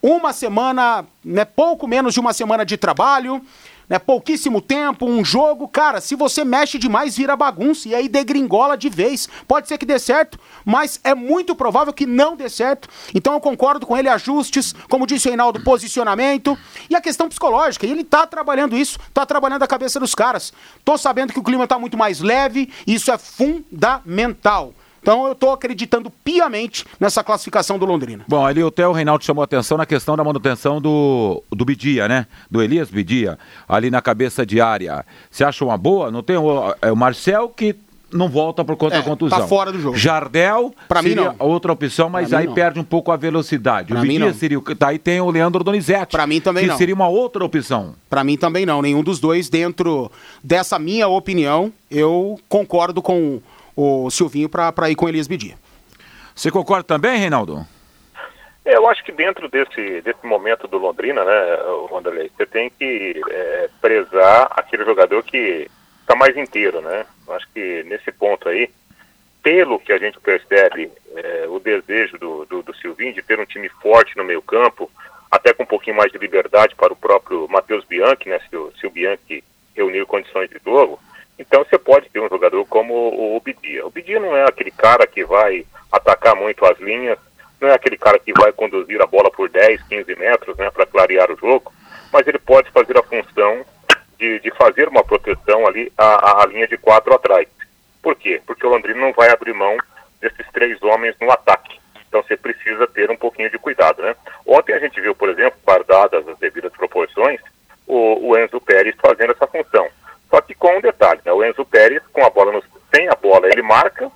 [0.00, 3.40] Uma semana, né, pouco menos de uma semana de trabalho
[3.92, 3.98] né?
[3.98, 8.88] Pouquíssimo tempo, um jogo, cara, se você mexe demais, vira bagunça e aí degringola de
[8.88, 9.28] vez.
[9.46, 12.88] Pode ser que dê certo, mas é muito provável que não dê certo.
[13.14, 16.56] Então eu concordo com ele, ajustes, como disse o Reinaldo, posicionamento
[16.88, 17.86] e a questão psicológica.
[17.86, 20.54] E ele tá trabalhando isso, tá trabalhando a cabeça dos caras.
[20.82, 24.72] Tô sabendo que o clima tá muito mais leve, e isso é fundamental.
[25.02, 28.24] Então eu estou acreditando piamente nessa classificação do Londrina.
[28.28, 32.26] Bom, ali até o Reinaldo chamou atenção na questão da manutenção do, do Bidia, né?
[32.48, 33.36] Do Elias Bidia,
[33.68, 35.04] ali na cabeça de área.
[35.28, 36.10] Você acha uma boa?
[36.10, 37.74] Não tem o, é o Marcel que
[38.12, 39.40] não volta por conta é, da contusão.
[39.40, 39.96] Tá fora do jogo.
[39.96, 41.34] Jardel para mim não.
[41.38, 43.88] outra opção, mas pra aí perde um pouco a velocidade.
[43.88, 44.34] Pra o Bidia não.
[44.34, 46.12] seria daí tem o Leandro Donizete.
[46.12, 46.76] Para mim também que não.
[46.76, 47.94] seria uma outra opção.
[48.08, 50.12] Para mim também não, nenhum dos dois dentro
[50.44, 53.40] dessa minha opinião, eu concordo com
[53.76, 55.56] o Silvinho para ir com Elias Bidia.
[56.34, 57.66] Você concorda também, Reinaldo?
[58.64, 63.20] É, eu acho que dentro desse, desse momento do Londrina, né, Wanderlei, você tem que
[63.28, 65.68] é, prezar aquele jogador que
[66.00, 67.04] está mais inteiro, né?
[67.26, 68.70] Eu acho que nesse ponto aí,
[69.42, 73.46] pelo que a gente percebe, é, o desejo do, do, do, Silvinho de ter um
[73.46, 74.88] time forte no meio campo,
[75.30, 78.72] até com um pouquinho mais de liberdade para o próprio Matheus Bianchi, né, se o,
[78.78, 79.42] se o Bianchi
[79.74, 81.00] reunir condições de jogo,
[81.52, 83.86] então você pode ter um jogador como o Bidia.
[83.86, 87.18] O Bidia não é aquele cara que vai atacar muito as linhas,
[87.60, 90.86] não é aquele cara que vai conduzir a bola por 10, 15 metros né, para
[90.86, 91.70] clarear o jogo,
[92.10, 93.66] mas ele pode fazer a função
[94.18, 97.46] de, de fazer uma proteção ali à, à linha de quatro atrás.
[98.02, 98.40] Por quê?
[98.46, 99.76] Porque o Londrina não vai abrir mão
[100.22, 101.78] desses três homens no ataque.
[102.08, 104.16] Então você precisa ter um pouquinho de cuidado, né?
[104.46, 107.40] Ontem a gente viu, por exemplo, guardadas as devidas proporções,
[107.86, 109.41] o, o Enzo Pérez fazendo essa
[110.62, 111.32] com um detalhe, né?
[111.32, 114.08] O Enzo Pérez, com a bola nos, sem a bola, ele marca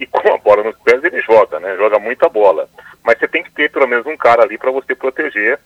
[0.00, 1.76] e com a bola nos pés ele joga, né?
[1.76, 2.66] Joga muita bola.
[3.04, 5.60] Mas você tem que ter pelo menos um cara ali para você proteger,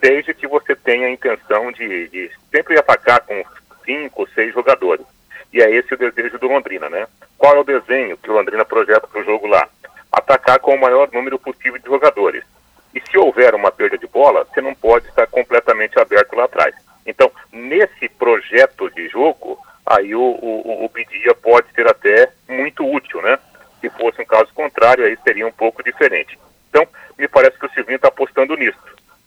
[0.00, 3.44] desde que você tenha a intenção de, de sempre atacar com
[3.84, 5.04] cinco, seis jogadores.
[5.52, 7.06] E é esse o desejo do Londrina, né?
[7.36, 9.68] Qual é o desenho que o Londrina projeta para o jogo lá?
[10.10, 12.42] Atacar com o maior número possível de jogadores.
[12.94, 16.74] E se houver uma perda de bola, você não pode estar completamente aberto lá atrás.
[17.08, 23.22] Então, nesse projeto de jogo, aí o, o, o Bidia pode ser até muito útil,
[23.22, 23.38] né?
[23.80, 26.38] Se fosse um caso contrário, aí seria um pouco diferente.
[26.68, 26.86] Então,
[27.18, 28.78] me parece que o Silvinho está apostando nisso,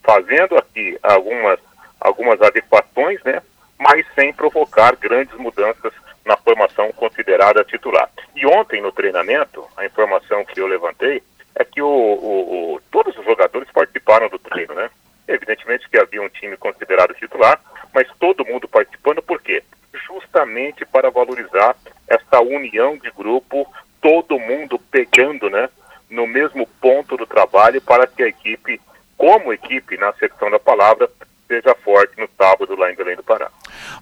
[0.03, 1.59] fazendo aqui algumas,
[1.99, 3.41] algumas adequações, né?
[3.79, 5.91] Mas sem provocar grandes mudanças
[6.23, 8.07] na formação considerada titular.
[8.35, 11.23] E ontem no treinamento, a informação que eu levantei
[11.55, 14.87] é que o, o, o todos os jogadores participaram do treino, né?
[15.27, 17.59] Evidentemente que havia um time considerado titular,
[17.93, 19.63] mas todo mundo participando, por quê?
[20.07, 21.75] Justamente para valorizar
[22.07, 23.67] essa união de grupo,
[24.01, 25.69] todo mundo pegando né,
[26.09, 28.79] no mesmo ponto do trabalho para que a equipe,
[29.17, 31.09] como equipe, na acepção da palavra,
[31.47, 33.49] seja forte no sábado lá em Belém do Pará.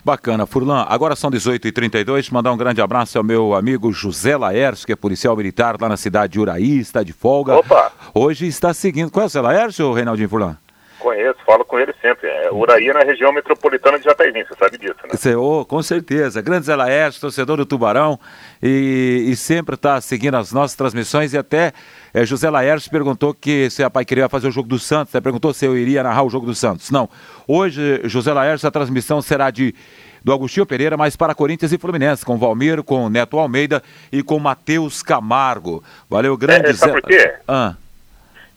[0.06, 0.86] Bacana, Furlan.
[0.88, 2.32] Agora são 18h32.
[2.32, 5.97] Mandar um grande abraço ao meu amigo José Laércio, que é policial militar lá na
[5.97, 7.56] cidade de Uraí, está de folga.
[7.56, 7.91] Opa!
[8.13, 9.12] Hoje está seguindo.
[9.12, 10.58] Conhece o José Laércio, Reinaldinho Furlan?
[10.99, 12.27] Conheço, falo com ele sempre.
[12.27, 15.09] É, Uraí é na região metropolitana de Jataizinho, você sabe disso, né?
[15.12, 16.41] Você, oh, com certeza.
[16.41, 18.19] Grande Zé Laércio, torcedor do Tubarão,
[18.62, 21.33] e, e sempre está seguindo as nossas transmissões.
[21.33, 21.71] E até
[22.13, 25.21] é, José Laércio perguntou que se a Pai queria fazer o jogo do Santos, né?
[25.21, 26.91] perguntou se eu iria narrar o jogo do Santos.
[26.91, 27.09] Não.
[27.47, 29.73] Hoje, José Laércio, a transmissão será de
[30.21, 33.81] do Agostinho Pereira, mas para Corinthians e Fluminense, com Valmir, com Neto Almeida
[34.12, 35.81] e com Matheus Camargo.
[36.09, 36.99] Valeu, grande é, sabe Zé.
[36.99, 37.33] Por quê?
[37.47, 37.75] Ah.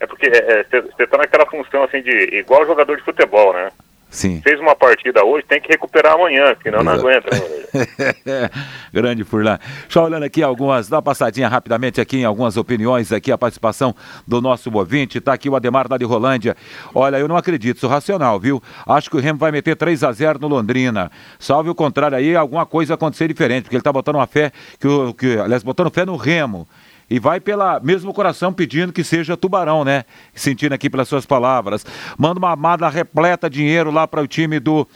[0.03, 3.71] É porque você é, está é, naquela função assim de igual jogador de futebol, né?
[4.11, 4.43] Sim.
[4.43, 7.31] Fez uma partida hoje, tem que recuperar amanhã, senão não aguenta.
[7.31, 8.51] Né,
[8.93, 9.59] Grande Furlan.
[9.89, 13.95] Só olhando aqui algumas, dá uma passadinha rapidamente aqui em algumas opiniões aqui, a participação
[14.27, 15.21] do nosso ouvinte.
[15.21, 16.57] Tá aqui o Ademar da de Rolândia.
[16.93, 18.61] Olha, eu não acredito, sou racional, viu?
[18.87, 21.11] Acho que o Remo vai meter 3 a 0 no Londrina.
[21.39, 24.89] Salve o contrário aí, alguma coisa acontecer diferente, porque ele tá botando uma fé, que,
[25.17, 26.69] que aliás, botando fé no Remo
[27.13, 30.07] e vai pela mesmo coração pedindo que seja tubarão, né?
[30.33, 31.85] Sentindo aqui pelas suas palavras.
[32.17, 34.89] Manda uma amada repleta dinheiro lá para o time do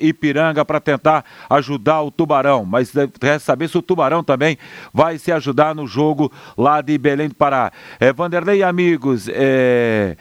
[0.00, 2.64] Ipiranga para tentar ajudar o tubarão.
[2.64, 4.56] Mas quer saber se o tubarão também
[4.90, 7.70] vai se ajudar no jogo lá de Belém do Pará.
[8.00, 10.16] É, Vanderlei amigos, é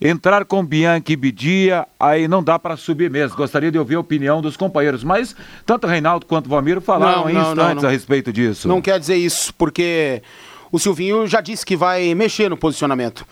[0.00, 3.36] entrar com Bianchi e Bidia, aí não dá para subir mesmo.
[3.36, 7.34] Gostaria de ouvir a opinião dos companheiros, mas tanto Reinaldo quanto Valmiro falaram não, em
[7.34, 8.66] não, instantes não, a respeito disso.
[8.66, 10.20] Não quer dizer isso, porque
[10.74, 13.24] o Silvinho já disse que vai mexer no posicionamento.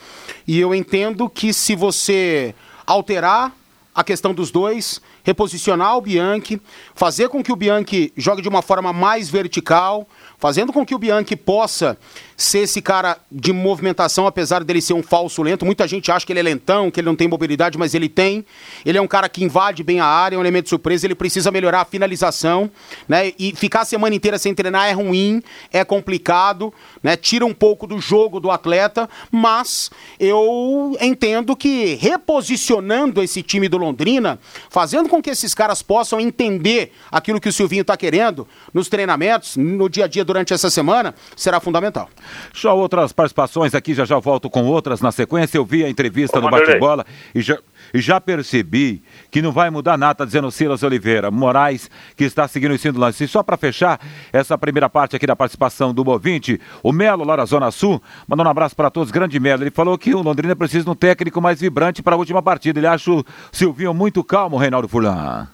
[0.46, 2.54] E eu entendo que se você
[2.86, 3.52] alterar
[3.92, 6.62] a questão dos dois, reposicionar o Bianchi,
[6.94, 10.06] fazer com que o Bianchi jogue de uma forma mais vertical,
[10.38, 11.98] fazendo com que o Bianchi possa
[12.44, 15.64] ser esse cara de movimentação, apesar dele ser um falso lento.
[15.64, 18.44] Muita gente acha que ele é lentão, que ele não tem mobilidade, mas ele tem.
[18.84, 21.50] Ele é um cara que invade bem a área, é um elemento surpresa, ele precisa
[21.50, 22.70] melhorar a finalização,
[23.08, 23.32] né?
[23.38, 27.16] E ficar a semana inteira sem treinar é ruim, é complicado, né?
[27.16, 33.76] Tira um pouco do jogo do atleta, mas eu entendo que reposicionando esse time do
[33.76, 38.88] Londrina, fazendo com que esses caras possam entender aquilo que o Silvinho está querendo nos
[38.88, 42.08] treinamentos, no dia a dia durante essa semana, será fundamental.
[42.52, 45.58] Só outras participações aqui, já já volto com outras na sequência.
[45.58, 47.58] Eu vi a entrevista Ô, no bate-bola e já,
[47.92, 51.30] e já percebi que não vai mudar nada, tá dizendo Silas Oliveira.
[51.30, 53.24] Moraes, que está seguindo o ensino do lance.
[53.24, 54.00] E só para fechar
[54.32, 58.48] essa primeira parte aqui da participação do Movinte, o Melo, lá da Zona Sul, mandando
[58.48, 59.10] um abraço para todos.
[59.10, 59.62] Grande Melo.
[59.62, 62.78] Ele falou que o Londrina precisa de um técnico mais vibrante para a última partida.
[62.78, 65.48] Ele acha o Silvinho muito calmo, Reinaldo Fulan.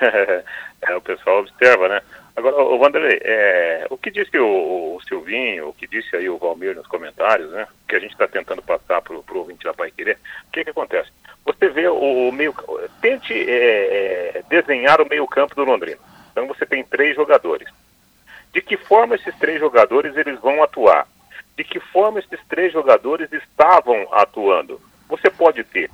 [0.00, 2.00] é, o pessoal observa, né?
[2.38, 6.38] Agora, o Vanderlei, é, o que disse o, o, Silvinho, o que disse aí o
[6.38, 7.66] Valmir nos comentários, né?
[7.88, 10.70] Que a gente está tentando passar para o ouvinte da Pai Querer, o que, que
[10.70, 11.10] acontece?
[11.44, 12.54] Você vê o, o meio.
[13.00, 15.98] Tente é, é, desenhar o meio-campo do Londrina.
[16.30, 17.68] Então você tem três jogadores.
[18.52, 21.08] De que forma esses três jogadores eles vão atuar?
[21.56, 24.80] De que forma esses três jogadores estavam atuando?
[25.08, 25.90] Você pode ter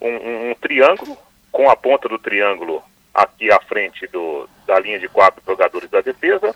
[0.00, 1.18] um, um, um triângulo,
[1.50, 6.00] com a ponta do triângulo aqui à frente do, da linha de quatro jogadores da
[6.00, 6.54] defesa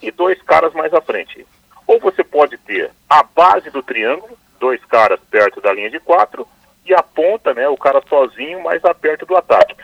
[0.00, 1.46] e dois caras mais à frente.
[1.86, 6.46] Ou você pode ter a base do triângulo, dois caras perto da linha de quatro,
[6.86, 9.74] e a ponta, né, o cara sozinho, mais perto do ataque.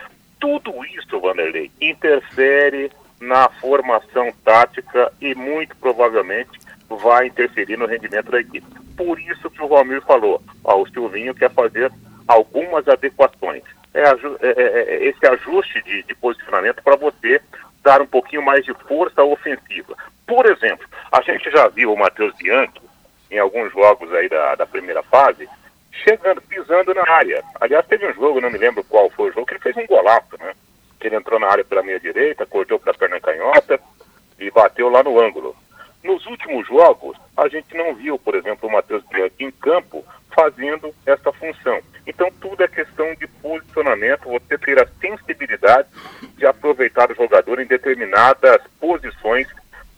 [0.40, 8.40] Tudo isso, Vanderlei, interfere na formação tática e muito provavelmente vai interferir no rendimento da
[8.40, 8.66] equipe.
[8.96, 11.92] Por isso que o Romil falou, ó, o Silvinho quer fazer
[12.26, 13.62] algumas adequações.
[13.96, 17.40] É, é, é, é, esse ajuste de, de posicionamento para você
[17.82, 19.96] dar um pouquinho mais de força ofensiva.
[20.26, 22.82] Por exemplo, a gente já viu o Matheus Bianchi
[23.30, 25.48] em alguns jogos aí da, da primeira fase,
[26.04, 27.42] chegando, pisando na área.
[27.58, 29.86] Aliás, teve um jogo, não me lembro qual foi o jogo, que ele fez um
[29.86, 30.52] golaço, né?
[31.00, 33.80] Que ele entrou na área pela meia direita, cortou para a perna canhota
[34.38, 35.56] e bateu lá no ângulo.
[36.02, 40.04] Nos últimos jogos, a gente não viu, por exemplo, o Matheus Bianchi em campo
[40.34, 41.80] fazendo essa função.
[42.06, 45.88] Então tudo é questão de posicionamento, você ter a sensibilidade
[46.36, 49.48] de aproveitar o jogador em determinadas posições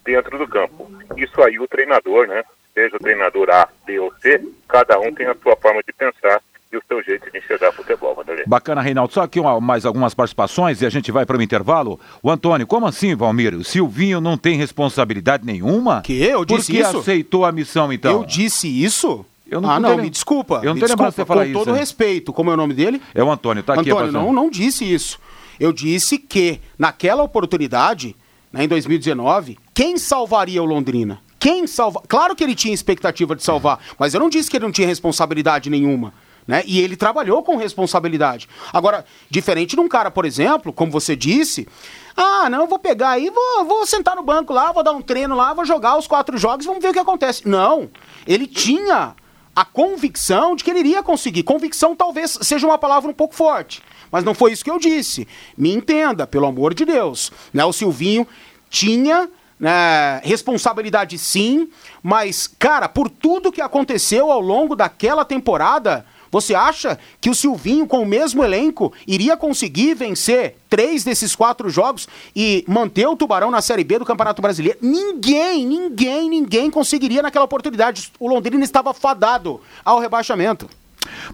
[0.05, 0.91] dentro do campo.
[1.17, 2.45] Isso aí o treinador, né?
[2.73, 6.41] Seja o treinador A, B ou C, cada um tem a sua forma de pensar
[6.73, 8.45] e o seu jeito de enxergar futebol, Vanderlei.
[8.47, 9.13] Bacana, Reinaldo.
[9.13, 11.99] Só aqui uma, mais algumas participações e a gente vai para o intervalo.
[12.23, 13.55] O Antônio, como assim, Valmir?
[13.55, 16.03] O Silvinho não tem responsabilidade nenhuma?
[16.03, 16.23] Que?
[16.23, 16.99] Eu disse Por que isso?
[16.99, 18.13] aceitou a missão, então?
[18.13, 19.25] Eu disse isso?
[19.51, 20.57] Eu não, ah, não, me desculpa.
[20.57, 21.59] Eu não me desculpa, você falar com isso.
[21.65, 22.33] todo respeito.
[22.35, 23.01] Como é o nome dele?
[23.15, 24.09] É o Antônio, tá Antônio, aqui.
[24.09, 25.19] Antônio, não, não disse isso.
[25.59, 28.15] Eu disse que, naquela oportunidade,
[28.53, 31.19] né, em 2019, quem salvaria o Londrina?
[31.39, 32.03] Quem salva?
[32.07, 34.87] Claro que ele tinha expectativa de salvar, mas eu não disse que ele não tinha
[34.87, 36.13] responsabilidade nenhuma.
[36.49, 36.63] Né?
[36.67, 38.49] E ele trabalhou com responsabilidade.
[38.73, 41.69] Agora, diferente de um cara, por exemplo, como você disse,
[42.17, 45.37] ah, não, vou pegar aí, vou, vou sentar no banco lá, vou dar um treino
[45.37, 47.47] lá, vou jogar os quatro jogos, vamos ver o que acontece.
[47.47, 47.91] Não,
[48.27, 49.15] ele tinha
[49.55, 51.43] a convicção de que ele iria conseguir.
[51.43, 55.29] Convicção talvez seja uma palavra um pouco forte, mas não foi isso que eu disse.
[55.55, 57.31] Me entenda, pelo amor de Deus.
[57.53, 57.63] Né?
[57.63, 58.27] O Silvinho
[58.71, 59.29] tinha
[59.61, 61.69] né, responsabilidade sim,
[62.03, 67.87] mas, cara, por tudo que aconteceu ao longo daquela temporada, você acha que o Silvinho,
[67.87, 73.51] com o mesmo elenco, iria conseguir vencer três desses quatro jogos e manter o Tubarão
[73.51, 74.79] na Série B do Campeonato Brasileiro?
[74.83, 78.13] Ninguém, ninguém, ninguém conseguiria naquela oportunidade.
[78.19, 80.69] O Londrina estava fadado ao rebaixamento.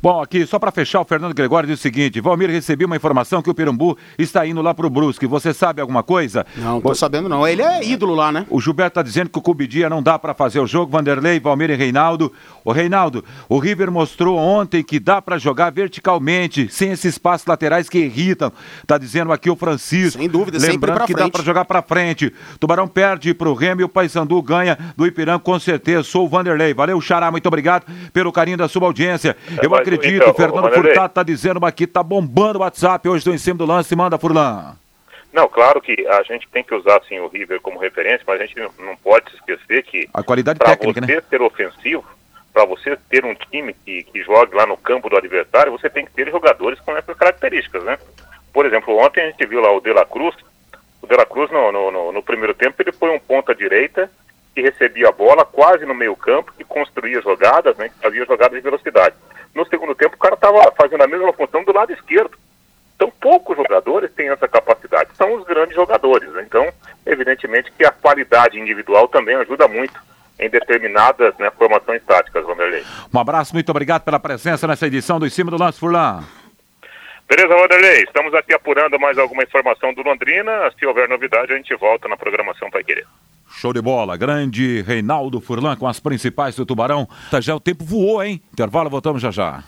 [0.03, 3.43] Bom, aqui, só para fechar, o Fernando Gregório diz o seguinte: Valmir, recebi uma informação
[3.43, 5.27] que o Pirambu está indo lá pro Brusque.
[5.27, 6.47] Você sabe alguma coisa?
[6.57, 7.47] Não, tô sabendo não.
[7.47, 8.47] Ele é ídolo lá, né?
[8.51, 10.93] O Gilberto tá dizendo que o Cubidia não dá para fazer o jogo.
[10.93, 12.33] Vanderlei, Valmir e Reinaldo.
[12.65, 17.89] O Reinaldo, o River mostrou ontem que dá para jogar verticalmente, sem esses espaços laterais
[17.89, 18.53] que irritam.
[18.87, 20.19] Tá dizendo aqui o Francisco.
[20.19, 21.27] Sem dúvida, Lembrando que frente.
[21.27, 22.33] dá para jogar para frente.
[22.59, 26.03] Tubarão perde pro Remo e o Paysandu ganha do Ipiranga com certeza.
[26.05, 26.73] Sou o Vanderlei.
[26.75, 29.37] Valeu, Xará, muito obrigado pelo carinho da sua audiência.
[29.63, 30.73] Eu mas, acredito, então, o Fernando.
[30.75, 33.95] Furtado tá dizendo aqui, tá bombando o WhatsApp hoje do em cima do lance.
[33.95, 34.77] Manda, Furlan.
[35.33, 38.47] Não, claro que a gente tem que usar assim, o River como referência, mas a
[38.47, 41.23] gente não- não pode se esquecer que A qualidade para técnica, você né?
[41.29, 42.05] ser ofensivo,
[42.53, 46.05] para você ter um time que, que jogue lá no campo do adversário, você tem
[46.05, 47.99] que ter jogadores com essas características, né?
[48.53, 50.37] Por exemplo, ontem a gente viu lá o De La Cruz.
[51.03, 54.09] O De La Cruz, no, no, no- no primeiro tempo, ele foi um ponta direita
[54.55, 57.89] que recebia a bola quase no meio campo, que construía jogadas, né?
[57.89, 59.17] Que fazia jogadas de velocidade.
[59.55, 62.37] No segundo tempo, o cara estava fazendo a mesma função do lado esquerdo.
[62.97, 65.11] Então, poucos jogadores têm essa capacidade.
[65.17, 66.33] São os grandes jogadores.
[66.33, 66.43] né?
[66.47, 66.67] Então,
[67.07, 70.01] evidentemente que a qualidade individual também ajuda muito
[70.39, 72.85] em determinadas né, formações táticas, Vanderlei.
[73.13, 76.25] Um abraço, muito obrigado pela presença nessa edição do Em cima do lance, Furlan.
[77.29, 78.03] Beleza, Vanderlei?
[78.03, 80.71] Estamos aqui apurando mais alguma informação do Londrina.
[80.79, 83.07] Se houver novidade, a gente volta na programação Pai Querer.
[83.57, 87.09] Show de bola, grande Reinaldo Furlan com as principais do Tubarão.
[87.31, 88.43] Tá, já o tempo voou, hein?
[88.53, 89.65] Intervalo, voltamos já já.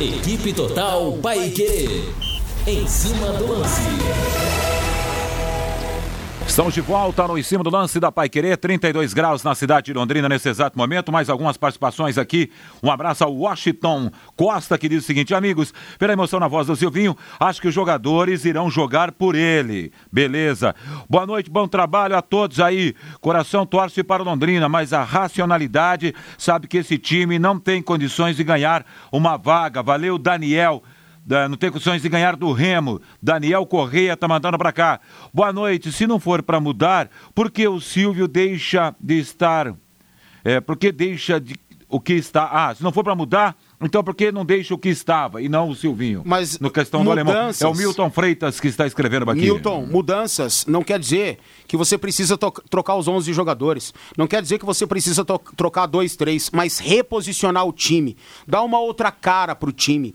[0.00, 2.02] Equipe Total Paiquerê.
[2.66, 4.27] Em cima do lance.
[6.58, 9.86] Estamos de volta no em cima do lance da Pai Querer, 32 graus na cidade
[9.86, 11.12] de Londrina nesse exato momento.
[11.12, 12.50] Mais algumas participações aqui.
[12.82, 16.74] Um abraço ao Washington Costa, que diz o seguinte: amigos, pela emoção na voz do
[16.74, 19.92] Silvinho, acho que os jogadores irão jogar por ele.
[20.10, 20.74] Beleza.
[21.08, 22.92] Boa noite, bom trabalho a todos aí.
[23.20, 28.42] Coração torce para Londrina, mas a racionalidade sabe que esse time não tem condições de
[28.42, 29.80] ganhar uma vaga.
[29.80, 30.82] Valeu, Daniel.
[31.48, 33.00] Não tem condições de ganhar do Remo.
[33.22, 35.00] Daniel Correia tá mandando pra cá.
[35.32, 35.92] Boa noite.
[35.92, 39.74] Se não for pra mudar, por que o Silvio deixa de estar?
[40.44, 41.54] É, por que deixa de
[41.90, 42.44] o que está?
[42.52, 45.48] Ah, se não for pra mudar, então por que não deixa o que estava e
[45.48, 46.20] não o Silvinho?
[46.24, 47.32] Mas no questão do alemão.
[47.32, 49.40] mudanças- É o Milton Freitas que está escrevendo aqui.
[49.40, 53.94] Milton, mudanças não quer dizer que você precisa trocar os 11 jogadores.
[54.18, 55.24] Não quer dizer que você precisa
[55.56, 58.16] trocar dois, três, mas reposicionar o time.
[58.46, 60.14] Dar uma outra cara pro time.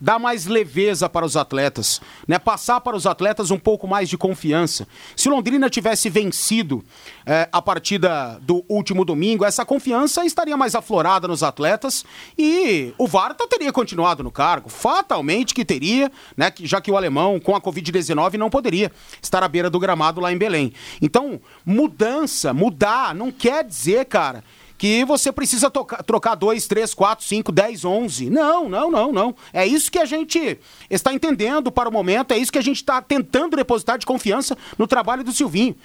[0.00, 2.00] Dar mais leveza para os atletas.
[2.26, 2.38] Né?
[2.38, 4.86] Passar para os atletas um pouco mais de confiança.
[5.16, 6.84] Se Londrina tivesse vencido
[7.26, 12.04] eh, a partida do último domingo, essa confiança estaria mais aflorada nos atletas
[12.36, 14.68] e o Varta teria continuado no cargo.
[14.68, 16.52] Fatalmente que teria, né?
[16.60, 18.90] Já que o alemão, com a Covid-19, não poderia
[19.22, 20.72] estar à beira do gramado lá em Belém.
[21.00, 24.42] Então, mudança, mudar, não quer dizer, cara,
[24.76, 28.30] que você precisa trocar 2, 3, 4, 5, 10, 11.
[28.30, 29.34] Não, não, não, não.
[29.52, 30.58] É isso que a gente
[30.90, 34.56] está entendendo para o momento, é isso que a gente está tentando depositar de confiança
[34.76, 35.76] no trabalho do Silvinho.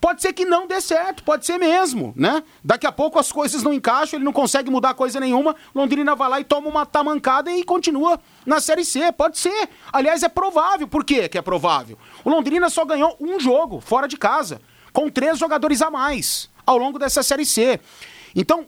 [0.00, 2.42] Pode ser que não dê certo, pode ser mesmo, né?
[2.62, 6.28] Daqui a pouco as coisas não encaixam, ele não consegue mudar coisa nenhuma, Londrina vai
[6.28, 9.10] lá e toma uma tamancada e continua na Série C.
[9.12, 9.66] Pode ser.
[9.90, 10.86] Aliás, é provável.
[10.86, 11.96] Por quê que é provável?
[12.22, 14.60] O Londrina só ganhou um jogo fora de casa,
[14.92, 17.80] com três jogadores a mais ao longo dessa Série C.
[18.34, 18.66] Então,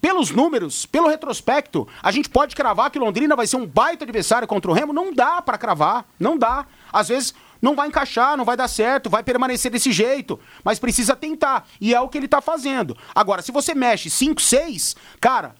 [0.00, 4.46] pelos números, pelo retrospecto, a gente pode cravar que Londrina vai ser um baita adversário
[4.46, 4.92] contra o Remo?
[4.92, 6.66] Não dá pra cravar, não dá.
[6.92, 11.16] Às vezes não vai encaixar, não vai dar certo, vai permanecer desse jeito, mas precisa
[11.16, 11.66] tentar.
[11.80, 12.96] E é o que ele tá fazendo.
[13.14, 15.54] Agora, se você mexe 5, 6, cara,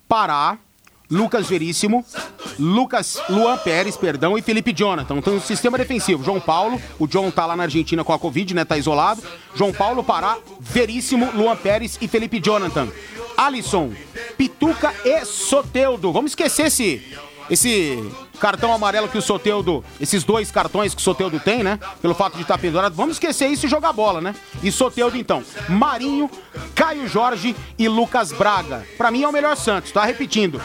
[0.07, 0.57] Pará,
[1.14, 2.03] Lucas Veríssimo,
[2.59, 5.18] Lucas Luan Pérez, perdão, e Felipe Jonathan.
[5.18, 6.24] Então, sistema defensivo.
[6.24, 8.66] João Paulo, o John tá lá na Argentina com a Covid, né?
[8.66, 9.22] Tá isolado.
[9.55, 12.88] João Paulo, Pará, Veríssimo, Luan Pérez e Felipe Jonathan.
[13.38, 13.91] Alisson,
[14.36, 16.11] Pituca e Soteudo.
[16.11, 17.03] Vamos esquecer esse,
[17.47, 21.80] esse cartão amarelo que o Soteudo, esses dois cartões que o Soteudo tem, né?
[22.01, 22.95] Pelo fato de estar pendurado.
[22.95, 24.34] Vamos esquecer isso e jogar bola, né?
[24.64, 25.43] E Soteudo, então.
[25.70, 26.30] Marinho,
[26.74, 28.84] Caio Jorge e Lucas Braga.
[28.97, 30.03] Pra mim é o melhor Santos, tá?
[30.03, 30.59] Repetindo.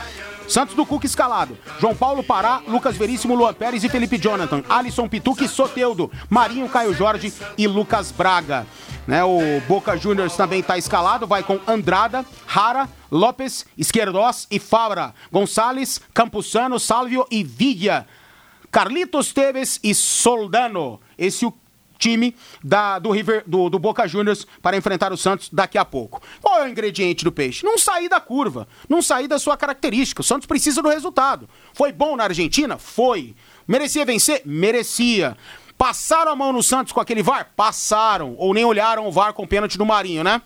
[0.49, 1.57] Santos do Cuca escalado.
[1.79, 4.65] João Paulo Pará, Lucas Veríssimo, Luan Pérez e Felipe Jonathan.
[4.69, 6.11] Alisson Pituca e Soteudo.
[6.31, 8.67] Marinho, Caio Jorge e Lucas Braga.
[9.07, 15.15] Né, o Boca Juniors também está escalado, vai com Andrada, Rara, Lopes, Esquerdós e Fabra.
[15.33, 18.07] Gonçalves, Campuzano, Salvio e Villa.
[18.71, 21.01] Carlitos Teves e Soldano.
[21.17, 21.55] Esse o
[21.99, 26.23] time da, do, River, do, do Boca Juniors para enfrentar o Santos daqui a pouco.
[26.41, 27.65] Qual é o ingrediente do peixe?
[27.65, 30.21] Não sair da curva, não sair da sua característica.
[30.21, 31.49] O Santos precisa do resultado.
[31.75, 32.79] Foi bom na Argentina?
[32.79, 33.35] Foi.
[33.67, 34.43] Merecia vencer?
[34.47, 35.37] Merecia.
[35.77, 37.53] Passaram a mão no Santos com aquele VAR?
[37.55, 38.35] Passaram.
[38.39, 40.43] Ou nem olharam o VAR com o pênalti do Marinho, né?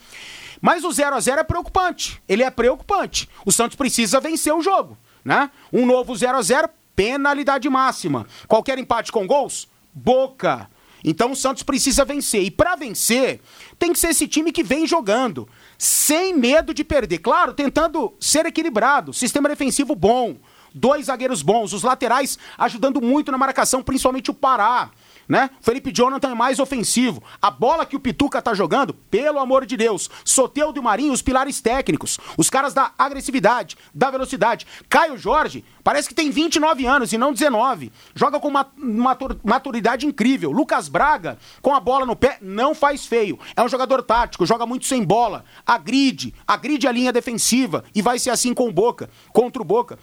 [0.61, 2.23] Mas o 0 a 0 é preocupante.
[2.29, 3.29] Ele é preocupante.
[3.45, 5.51] O Santos precisa vencer o jogo, né?
[5.73, 8.27] Um novo 0 a 0 penalidade máxima.
[8.47, 9.69] Qualquer empate com gols?
[9.93, 10.69] Boca.
[11.05, 12.43] Então o Santos precisa vencer.
[12.43, 13.41] E para vencer,
[13.79, 17.19] tem que ser esse time que vem jogando, sem medo de perder.
[17.19, 20.37] Claro, tentando ser equilibrado, sistema defensivo bom,
[20.75, 24.91] dois zagueiros bons, os laterais ajudando muito na marcação, principalmente o Pará.
[25.33, 25.49] Né?
[25.63, 27.23] Felipe Jonathan é mais ofensivo.
[27.41, 30.11] A bola que o Pituca tá jogando, pelo amor de Deus.
[30.27, 32.19] Soteudo e Marinho, os pilares técnicos.
[32.37, 34.67] Os caras da agressividade, da velocidade.
[34.91, 37.91] Caio Jorge, parece que tem 29 anos e não 19.
[38.15, 40.51] Joga com uma matur- maturidade incrível.
[40.51, 43.39] Lucas Braga, com a bola no pé, não faz feio.
[43.57, 45.47] É um jogador tático, joga muito sem bola.
[45.67, 47.85] Agride, agride a linha defensiva.
[47.95, 49.99] E vai ser assim com o Boca, contra o Boca.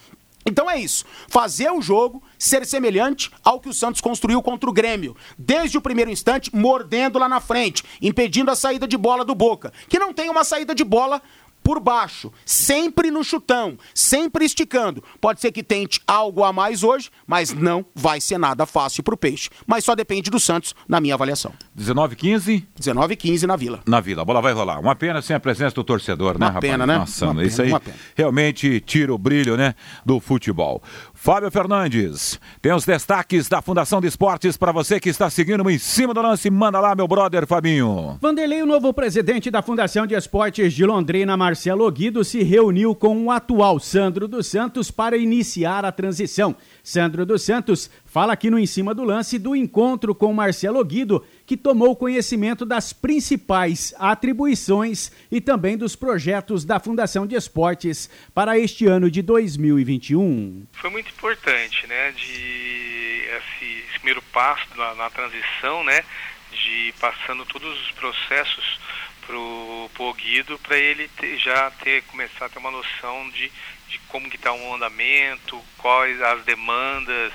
[0.46, 1.04] Então é isso.
[1.28, 5.16] Fazer o jogo ser semelhante ao que o Santos construiu contra o Grêmio.
[5.38, 9.72] Desde o primeiro instante, mordendo lá na frente, impedindo a saída de bola do Boca.
[9.88, 11.20] Que não tem uma saída de bola
[11.62, 15.02] por baixo, sempre no chutão, sempre esticando.
[15.20, 19.16] Pode ser que tente algo a mais hoje, mas não vai ser nada fácil pro
[19.16, 19.50] Peixe.
[19.66, 21.52] Mas só depende do Santos, na minha avaliação.
[21.74, 23.80] 19 15 19 e 15 na Vila.
[23.86, 24.22] na Vila.
[24.22, 24.80] A bola vai rolar.
[24.80, 26.70] Uma pena sem a presença do torcedor, né, Uma rapaz?
[26.70, 26.98] pena, né?
[26.98, 27.96] Nossa, Uma isso pena, aí uma pena.
[28.16, 30.82] realmente tira o brilho, né, do futebol.
[31.22, 35.76] Fábio Fernandes, tem os destaques da Fundação de Esportes para você que está seguindo em
[35.76, 36.48] cima do lance.
[36.48, 38.16] Manda lá, meu brother Fabinho.
[38.22, 43.26] Vanderlei, o novo presidente da Fundação de Esportes de Londrina, Marcelo Guido, se reuniu com
[43.26, 46.56] o atual Sandro dos Santos para iniciar a transição.
[46.82, 51.22] Sandro dos Santos fala aqui no Em Cima do Lance do encontro com Marcelo Guido,
[51.50, 58.56] que tomou conhecimento das principais atribuições e também dos projetos da Fundação de Esportes para
[58.56, 60.64] este ano de 2021.
[60.74, 66.04] foi muito importante, né, de esse, esse primeiro passo na, na transição, né,
[66.52, 68.78] de passando todos os processos
[69.26, 73.50] pro, pro Guido para ele ter- já ter começar a ter uma noção de,
[73.88, 77.32] de como que está o andamento, quais as demandas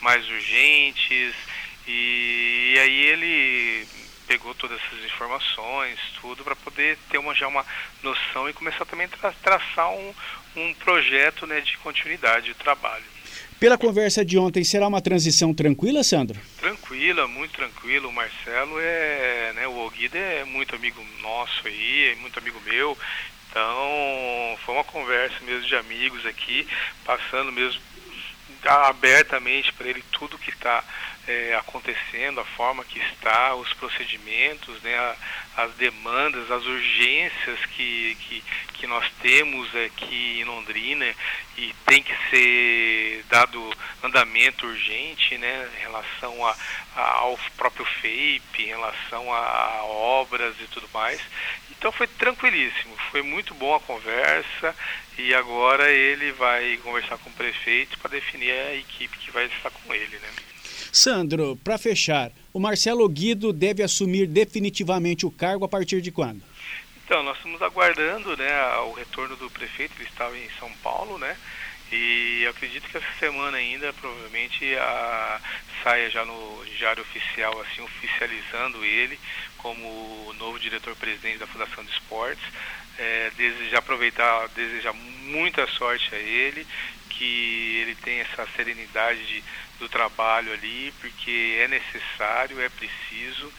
[0.00, 1.34] mais urgentes
[1.88, 3.86] e, aí ele
[4.26, 7.64] pegou todas essas informações, tudo para poder ter uma já uma
[8.02, 10.14] noção e começar também a tra traçar um,
[10.54, 13.04] um projeto né, de continuidade de trabalho.
[13.58, 16.38] Pela conversa de ontem, será uma transição tranquila, Sandro?
[16.58, 18.06] Tranquila, muito tranquila.
[18.06, 22.96] O Marcelo é, né, o Oguida é muito amigo nosso aí, é muito amigo meu.
[23.50, 26.68] Então, foi uma conversa mesmo de amigos aqui,
[27.04, 27.80] passando mesmo
[28.64, 30.84] abertamente para ele tudo que está
[31.28, 35.16] é, acontecendo, a forma que está, os procedimentos, né, a,
[35.64, 41.14] as demandas, as urgências que, que, que nós temos aqui em Londrina
[41.58, 43.70] e tem que ser dado
[44.02, 46.56] andamento urgente né, em relação a,
[46.96, 51.20] a, ao próprio FAPE, em relação a, a obras e tudo mais.
[51.70, 54.74] Então foi tranquilíssimo, foi muito boa a conversa
[55.18, 59.70] e agora ele vai conversar com o prefeito para definir a equipe que vai estar
[59.70, 60.28] com ele, né?
[60.92, 66.42] Sandro, para fechar, o Marcelo Guido deve assumir definitivamente o cargo a partir de quando?
[67.04, 71.36] Então, nós estamos aguardando né, o retorno do prefeito, ele estava em São Paulo, né?
[71.90, 75.40] E acredito que essa semana ainda provavelmente a,
[75.82, 79.18] saia já no diário oficial, assim, oficializando ele
[79.56, 82.44] como novo diretor-presidente da Fundação de Esportes.
[82.98, 86.66] É, desejar aproveitar, desejar muita sorte a ele,
[87.18, 89.42] que ele tenha essa serenidade de
[89.78, 93.52] do trabalho ali, porque é necessário, é preciso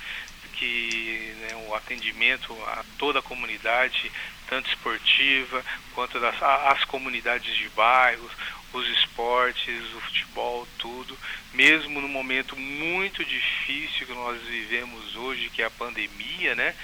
[0.53, 4.11] que né, o atendimento a toda a comunidade,
[4.47, 5.63] tanto esportiva
[5.95, 8.31] quanto das, as comunidades de bairros,
[8.73, 11.17] os esportes, o futebol, tudo,
[11.53, 16.75] mesmo no momento muito difícil que nós vivemos hoje, que é a pandemia, né?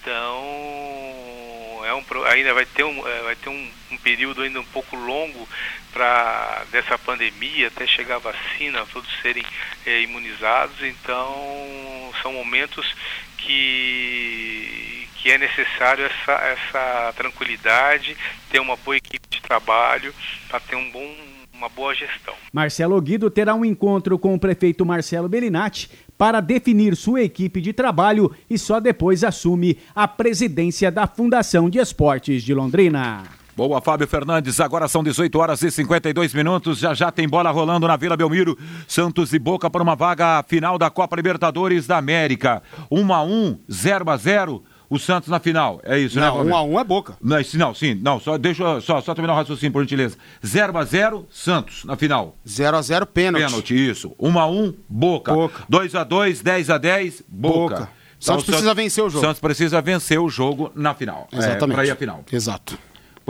[0.00, 4.64] Então, é um, ainda vai ter um, é, vai ter um, um período ainda um
[4.64, 5.46] pouco longo
[5.92, 9.44] para dessa pandemia até chegar a vacina, todos serem
[9.84, 10.82] é, imunizados.
[10.82, 11.34] Então,
[12.22, 12.94] são momentos
[13.38, 18.16] que que é necessário essa, essa tranquilidade,
[18.50, 20.14] ter uma boa equipe de trabalho
[20.48, 21.14] para ter um bom
[21.52, 22.34] uma boa gestão.
[22.50, 25.90] Marcelo Guido terá um encontro com o prefeito Marcelo Bellinati
[26.20, 31.78] para definir sua equipe de trabalho e só depois assume a presidência da Fundação de
[31.78, 33.22] Esportes de Londrina.
[33.56, 34.60] Boa, Fábio Fernandes.
[34.60, 36.78] Agora são 18 horas e 52 minutos.
[36.78, 38.54] Já já tem bola rolando na Vila Belmiro.
[38.86, 42.62] Santos e Boca para uma vaga final da Copa Libertadores da América.
[42.90, 45.80] 1 a 1, 0 a 0 o Santos na final.
[45.84, 47.16] É isso, não, né, Não, 1 um a 1 um é Boca.
[47.22, 50.16] Não, não, sim, não, só deixa só, só terminar o raciocínio, por gentileza.
[50.44, 52.36] 0 a 0 Santos na final.
[52.46, 53.44] 0 a 0 pênalti.
[53.44, 54.12] Pênalti, isso.
[54.18, 55.32] 1 a 1 Boca.
[55.32, 55.62] Boca.
[55.68, 57.58] 2 a 2 10 a 10 Boca.
[57.58, 57.74] Boca.
[57.74, 59.24] Então, Santos precisa vencer o jogo.
[59.24, 61.26] Santos precisa vencer o jogo na final.
[61.32, 61.72] Exatamente.
[61.72, 62.24] É, para ir à final.
[62.30, 62.78] Exato.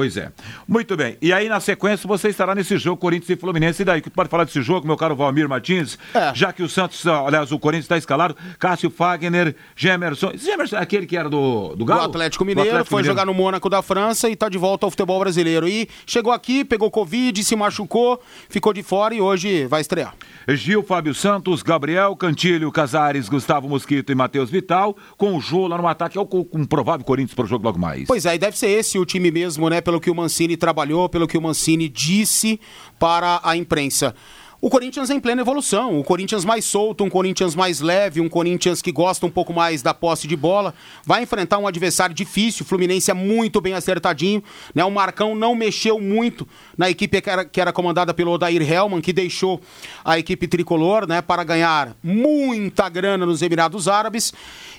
[0.01, 0.33] Pois é.
[0.67, 1.19] Muito bem.
[1.21, 3.83] E aí, na sequência, você estará nesse jogo Corinthians e Fluminense.
[3.83, 5.99] E daí, que pode falar desse jogo, meu caro Valmir Martins?
[6.15, 6.35] É.
[6.35, 10.33] Já que o Santos, aliás, o Corinthians está escalado, Cássio Fagner, Gemerson.
[10.37, 12.01] Gemerson é aquele que era do, do Galo?
[12.01, 13.15] Do Atlético Mineiro, do Atlético foi Mineiro.
[13.15, 15.69] jogar no Mônaco da França e está de volta ao futebol brasileiro.
[15.69, 20.15] E chegou aqui, pegou Covid, se machucou, ficou de fora e hoje vai estrear.
[20.49, 25.77] Gil, Fábio Santos, Gabriel, Cantilho, Casares, Gustavo Mosquito e Matheus Vital, com o Jô lá
[25.77, 28.07] no ataque, é o um provável Corinthians para o jogo logo mais.
[28.07, 29.83] Pois é, e deve ser esse o time mesmo, né?
[29.91, 32.61] Pelo que o Mancini trabalhou, pelo que o Mancini disse
[32.97, 34.15] para a imprensa.
[34.63, 38.83] O Corinthians em plena evolução, o Corinthians mais solto, um Corinthians mais leve, um Corinthians
[38.83, 42.69] que gosta um pouco mais da posse de bola, vai enfrentar um adversário difícil, o
[42.69, 44.45] Fluminense é muito bem acertadinho,
[44.75, 44.85] né?
[44.85, 46.47] O Marcão não mexeu muito
[46.77, 49.63] na equipe que era, que era comandada pelo Odair Helman, que deixou
[50.05, 54.31] a equipe tricolor, né, para ganhar muita grana nos Emirados Árabes.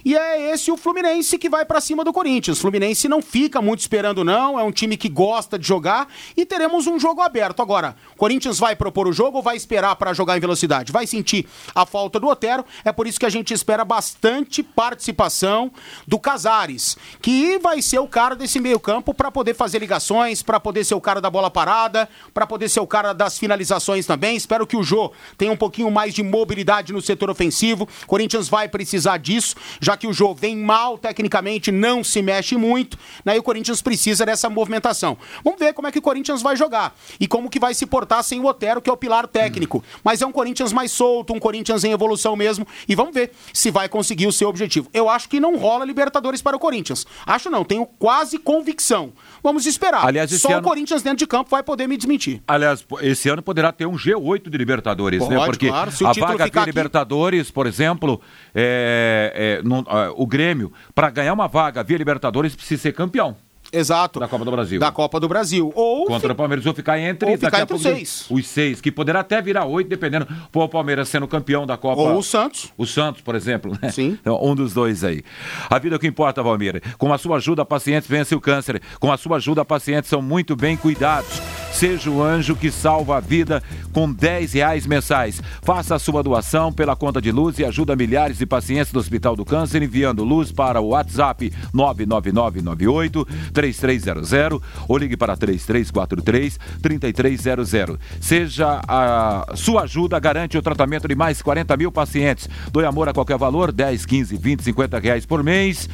[0.05, 2.59] E é esse o Fluminense que vai para cima do Corinthians.
[2.59, 6.07] O Fluminense não fica muito esperando não, é um time que gosta de jogar
[6.37, 7.63] e teremos um jogo aberto.
[7.63, 10.91] Agora, Corinthians vai propor o jogo vai esperar para jogar em velocidade?
[10.91, 15.71] Vai sentir a falta do Otero, é por isso que a gente espera bastante participação
[16.07, 20.83] do Casares, que vai ser o cara desse meio-campo para poder fazer ligações, para poder
[20.83, 24.35] ser o cara da bola parada, para poder ser o cara das finalizações também.
[24.35, 27.87] Espero que o Jô tenha um pouquinho mais de mobilidade no setor ofensivo.
[28.07, 32.97] Corinthians vai precisar disso, já que o Jô vem mal tecnicamente, não se mexe muito,
[33.23, 33.35] né?
[33.35, 35.17] E o Corinthians precisa dessa movimentação.
[35.43, 38.23] Vamos ver como é que o Corinthians vai jogar e como que vai se portar
[38.23, 39.60] sem o Otero, que é o pilar técnico.
[40.03, 43.71] Mas é um Corinthians mais solto, um Corinthians em evolução mesmo, e vamos ver se
[43.71, 44.89] vai conseguir o seu objetivo.
[44.93, 47.05] Eu acho que não rola Libertadores para o Corinthians.
[47.25, 49.13] Acho não, tenho quase convicção.
[49.43, 50.05] Vamos esperar.
[50.05, 50.59] Aliás, Só ano...
[50.59, 52.41] o Corinthians dentro de campo vai poder me desmentir.
[52.47, 55.35] Aliás, esse ano poderá ter um G8 de Libertadores, né?
[55.35, 55.45] Pode, né?
[55.45, 55.91] Porque claro.
[56.05, 58.21] a vaga de Libertadores, por exemplo,
[58.53, 63.35] é, é, não, é, o Grêmio, para ganhar uma vaga via Libertadores, precisa ser campeão.
[63.71, 64.19] Exato.
[64.19, 64.79] Da Copa do Brasil.
[64.79, 65.71] Da Copa do Brasil.
[65.75, 68.25] Ou contra o Palmeiras ou ficar entre, ou ficar entre os seis.
[68.29, 70.27] Os seis, que poderá até virar oito, dependendo.
[70.51, 72.01] Pô, o Palmeiras sendo campeão da Copa.
[72.01, 72.71] Ou o Santos.
[72.77, 73.77] O Santos, por exemplo.
[73.81, 73.89] Né?
[73.89, 74.17] Sim.
[74.19, 75.23] Então, um dos dois aí.
[75.69, 76.81] A vida é o que importa, Valmir.
[76.97, 78.81] Com a sua ajuda, pacientes vencem o câncer.
[78.99, 81.39] Com a sua ajuda, pacientes são muito bem cuidados.
[81.71, 85.41] Seja o anjo que salva a vida com 10 reais mensais.
[85.61, 89.35] Faça a sua doação pela conta de luz e ajuda milhares de pacientes do Hospital
[89.35, 97.97] do Câncer enviando luz para o WhatsApp 99998 3300 ou ligue para 3343 3300.
[98.19, 102.47] Seja a sua ajuda garante o tratamento de mais 40 mil pacientes.
[102.71, 105.89] Doe amor a qualquer valor, 10, 15, 20, 50 reais por mês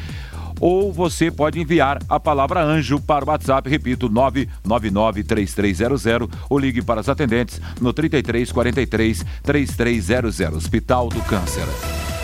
[0.59, 6.99] ou você pode enviar a palavra anjo para o WhatsApp, repito, 9993300 ou ligue para
[6.99, 10.57] as atendentes no 3343 3300.
[10.57, 11.67] Hospital do Câncer.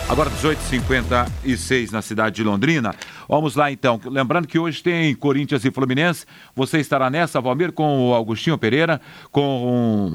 [0.10, 2.94] Agora 18h56 na cidade de Londrina.
[3.28, 4.00] Vamos lá então.
[4.06, 6.26] Lembrando que hoje tem Corinthians e Fluminense.
[6.56, 9.00] Você estará nessa, Valmir, com o Augustinho Pereira,
[9.32, 10.12] com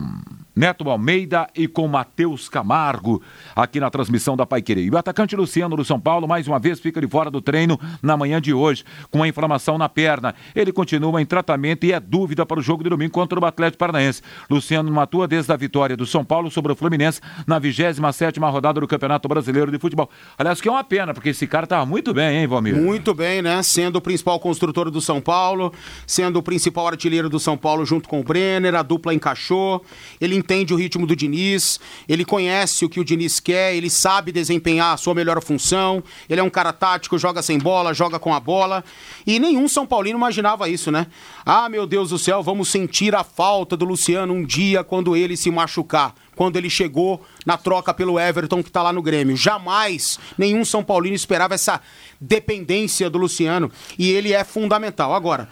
[0.59, 3.23] Neto Almeida e com Matheus Camargo
[3.55, 4.83] aqui na transmissão da Paiquerê.
[4.83, 7.79] E o atacante Luciano do São Paulo, mais uma vez, fica de fora do treino
[8.03, 10.35] na manhã de hoje, com a inflamação na perna.
[10.57, 13.79] Ele continua em tratamento e é dúvida para o jogo de domingo contra o Atlético
[13.79, 14.21] Paranaense.
[14.51, 18.81] Luciano não atua desde a vitória do São Paulo sobre o Fluminense na 27 rodada
[18.81, 20.11] do Campeonato Brasileiro de Futebol.
[20.37, 22.75] Aliás, que é uma pena, porque esse cara estava muito bem, hein, Valmir?
[22.75, 23.63] Muito bem, né?
[23.63, 25.73] Sendo o principal construtor do São Paulo,
[26.05, 29.85] sendo o principal artilheiro do São Paulo junto com o Brenner, a dupla encaixou.
[30.21, 31.79] Ele entende o ritmo do Diniz,
[32.09, 36.41] ele conhece o que o Diniz quer, ele sabe desempenhar a sua melhor função, ele
[36.41, 38.83] é um cara tático, joga sem bola, joga com a bola.
[39.27, 41.07] E nenhum São Paulino imaginava isso, né?
[41.45, 45.37] Ah, meu Deus do céu, vamos sentir a falta do Luciano um dia quando ele
[45.37, 49.37] se machucar quando ele chegou na troca pelo Everton, que está lá no Grêmio.
[49.37, 51.81] Jamais nenhum São Paulino esperava essa
[52.21, 53.73] dependência do Luciano.
[53.99, 55.13] E ele é fundamental.
[55.13, 55.49] Agora,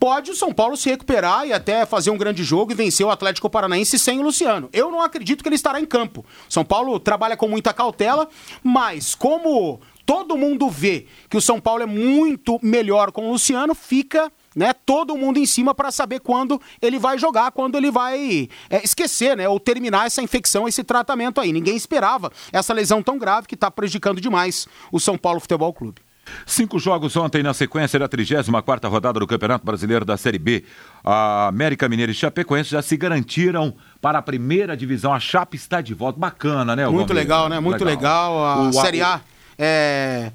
[0.00, 3.10] pode o São Paulo se recuperar e até fazer um grande jogo e vencer o
[3.10, 4.70] Atlético Paranaense sem o Luciano.
[4.72, 6.24] Eu não acredito que ele estará em campo.
[6.48, 8.26] São Paulo trabalha com muita cautela,
[8.64, 13.74] mas como todo mundo vê que o São Paulo é muito melhor com o Luciano,
[13.74, 18.48] fica né, todo mundo em cima para saber quando ele vai jogar, quando ele vai
[18.70, 21.52] é, esquecer, né, ou terminar essa infecção, esse tratamento aí.
[21.52, 26.00] Ninguém esperava essa lesão tão grave que está prejudicando demais o São Paulo Futebol Clube.
[26.46, 30.64] Cinco jogos ontem na sequência da 34 rodada do Campeonato Brasileiro da Série B.
[31.04, 35.12] A América Mineira e Chapecoense já se garantiram para a primeira divisão.
[35.12, 36.18] A Chape está de volta.
[36.18, 36.86] Bacana, né?
[36.88, 37.60] Muito legal, né?
[37.60, 38.34] Muito legal.
[38.34, 38.44] legal.
[38.44, 39.20] A o, Série A
[39.58, 40.32] é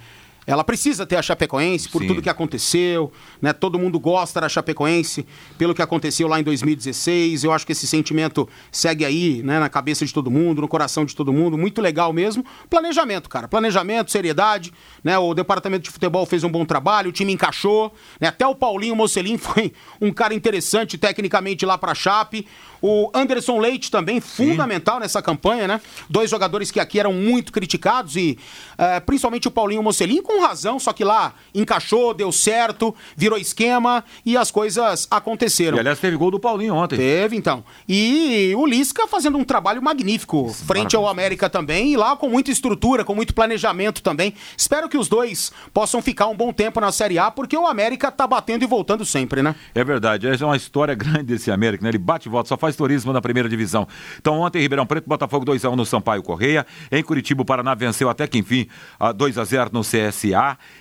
[0.47, 2.07] ela precisa ter a Chapecoense por Sim.
[2.07, 3.51] tudo que aconteceu, né?
[3.51, 5.25] Todo mundo gosta da Chapecoense
[5.57, 7.43] pelo que aconteceu lá em 2016.
[7.43, 11.05] Eu acho que esse sentimento segue aí, né, na cabeça de todo mundo, no coração
[11.05, 12.45] de todo mundo, muito legal mesmo.
[12.69, 14.71] Planejamento, cara, planejamento, seriedade,
[15.03, 15.17] né?
[15.17, 18.27] O departamento de futebol fez um bom trabalho, o time encaixou, né?
[18.27, 22.45] Até o Paulinho Mocelin foi um cara interessante tecnicamente lá para a Chape.
[22.81, 25.01] O Anderson Leite também, fundamental Sim.
[25.01, 25.81] nessa campanha, né?
[26.07, 28.37] Dois jogadores que aqui eram muito criticados e
[28.73, 34.03] uh, principalmente o Paulinho Mocelin com razão, só que lá encaixou, deu certo, virou esquema
[34.25, 35.77] e as coisas aconteceram.
[35.77, 36.97] E aliás, teve gol do Paulinho ontem.
[36.97, 37.63] Teve, então.
[37.87, 42.51] E o Lisca fazendo um trabalho magnífico frente ao América também e lá com muita
[42.51, 44.33] estrutura, com muito planejamento também.
[44.57, 48.11] Espero que os dois possam ficar um bom tempo na Série A, porque o América
[48.11, 49.55] tá batendo e voltando sempre, né?
[49.73, 50.27] É verdade.
[50.27, 51.89] Essa é uma história grande desse América, né?
[51.89, 53.87] Ele bate e volta, só faz turismo na primeira divisão.
[54.19, 56.65] Então ontem Ribeirão Preto, Botafogo 2x1 no Sampaio Correia.
[56.91, 58.67] Em Curitiba, o Paraná venceu até que enfim
[58.99, 59.83] 2x0 no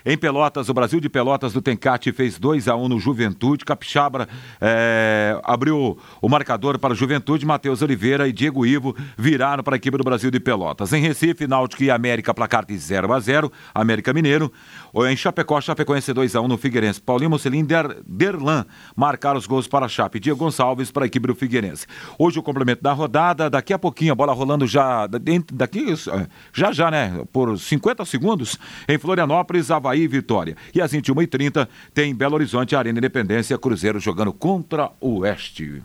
[0.05, 3.65] Em Pelotas, o Brasil de Pelotas do Tencate fez 2x1 no Juventude.
[3.65, 4.29] Capixaba
[4.61, 7.45] é, abriu o marcador para o Juventude.
[7.45, 10.93] Matheus Oliveira e Diego Ivo viraram para a equipe do Brasil de Pelotas.
[10.93, 13.51] Em Recife, Náutico e América, placar de 0x0.
[13.75, 14.53] América Mineiro.
[14.97, 17.01] Em Chapecó, Chapecoense 2x1 no Figueirense.
[17.01, 18.65] Paulinho Mocelin Der, Derlan
[18.95, 20.21] marcaram os gols para a Chape.
[20.21, 21.85] Diego Gonçalves para a equipe do Figueirense.
[22.17, 26.71] Hoje o complemento da rodada, daqui a pouquinho a bola rolando já, daqui, é, já
[26.71, 28.57] já, né, por 50 segundos,
[28.89, 30.57] em Florianópolis, Havaí e Vitória.
[30.73, 35.83] E às 21h30 tem Belo Horizonte, Arena Independência, Cruzeiro jogando contra o Oeste.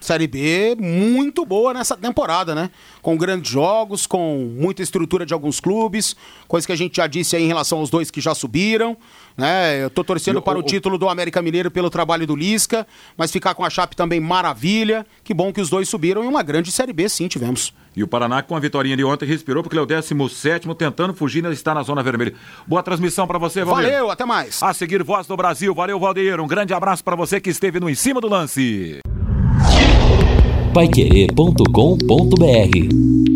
[0.00, 2.70] Série B muito boa nessa temporada, né?
[3.02, 6.16] Com grandes jogos, com muita estrutura de alguns clubes,
[6.48, 8.96] coisa que a gente já disse aí em relação aos dois que já subiram,
[9.36, 9.84] né?
[9.84, 12.86] Eu tô torcendo Eu, para o, o, título do América Mineiro pelo trabalho do Lisca,
[13.16, 15.06] mas ficar com a Chape também maravilha.
[15.22, 17.74] Que bom que os dois subiram e uma grande Série B sim tivemos.
[17.94, 21.12] E o Paraná com a vitória de ontem respirou porque ele é o 17 tentando
[21.12, 22.34] fugir, ele está na zona vermelha.
[22.66, 23.90] Boa transmissão para você, Valdir.
[23.90, 24.62] Valeu, até mais.
[24.62, 25.74] A seguir Voz do Brasil.
[25.74, 26.40] Valeu, Valdeir.
[26.40, 29.00] Um grande abraço para você que esteve no em cima do lance
[30.72, 33.29] paiquerê.com.br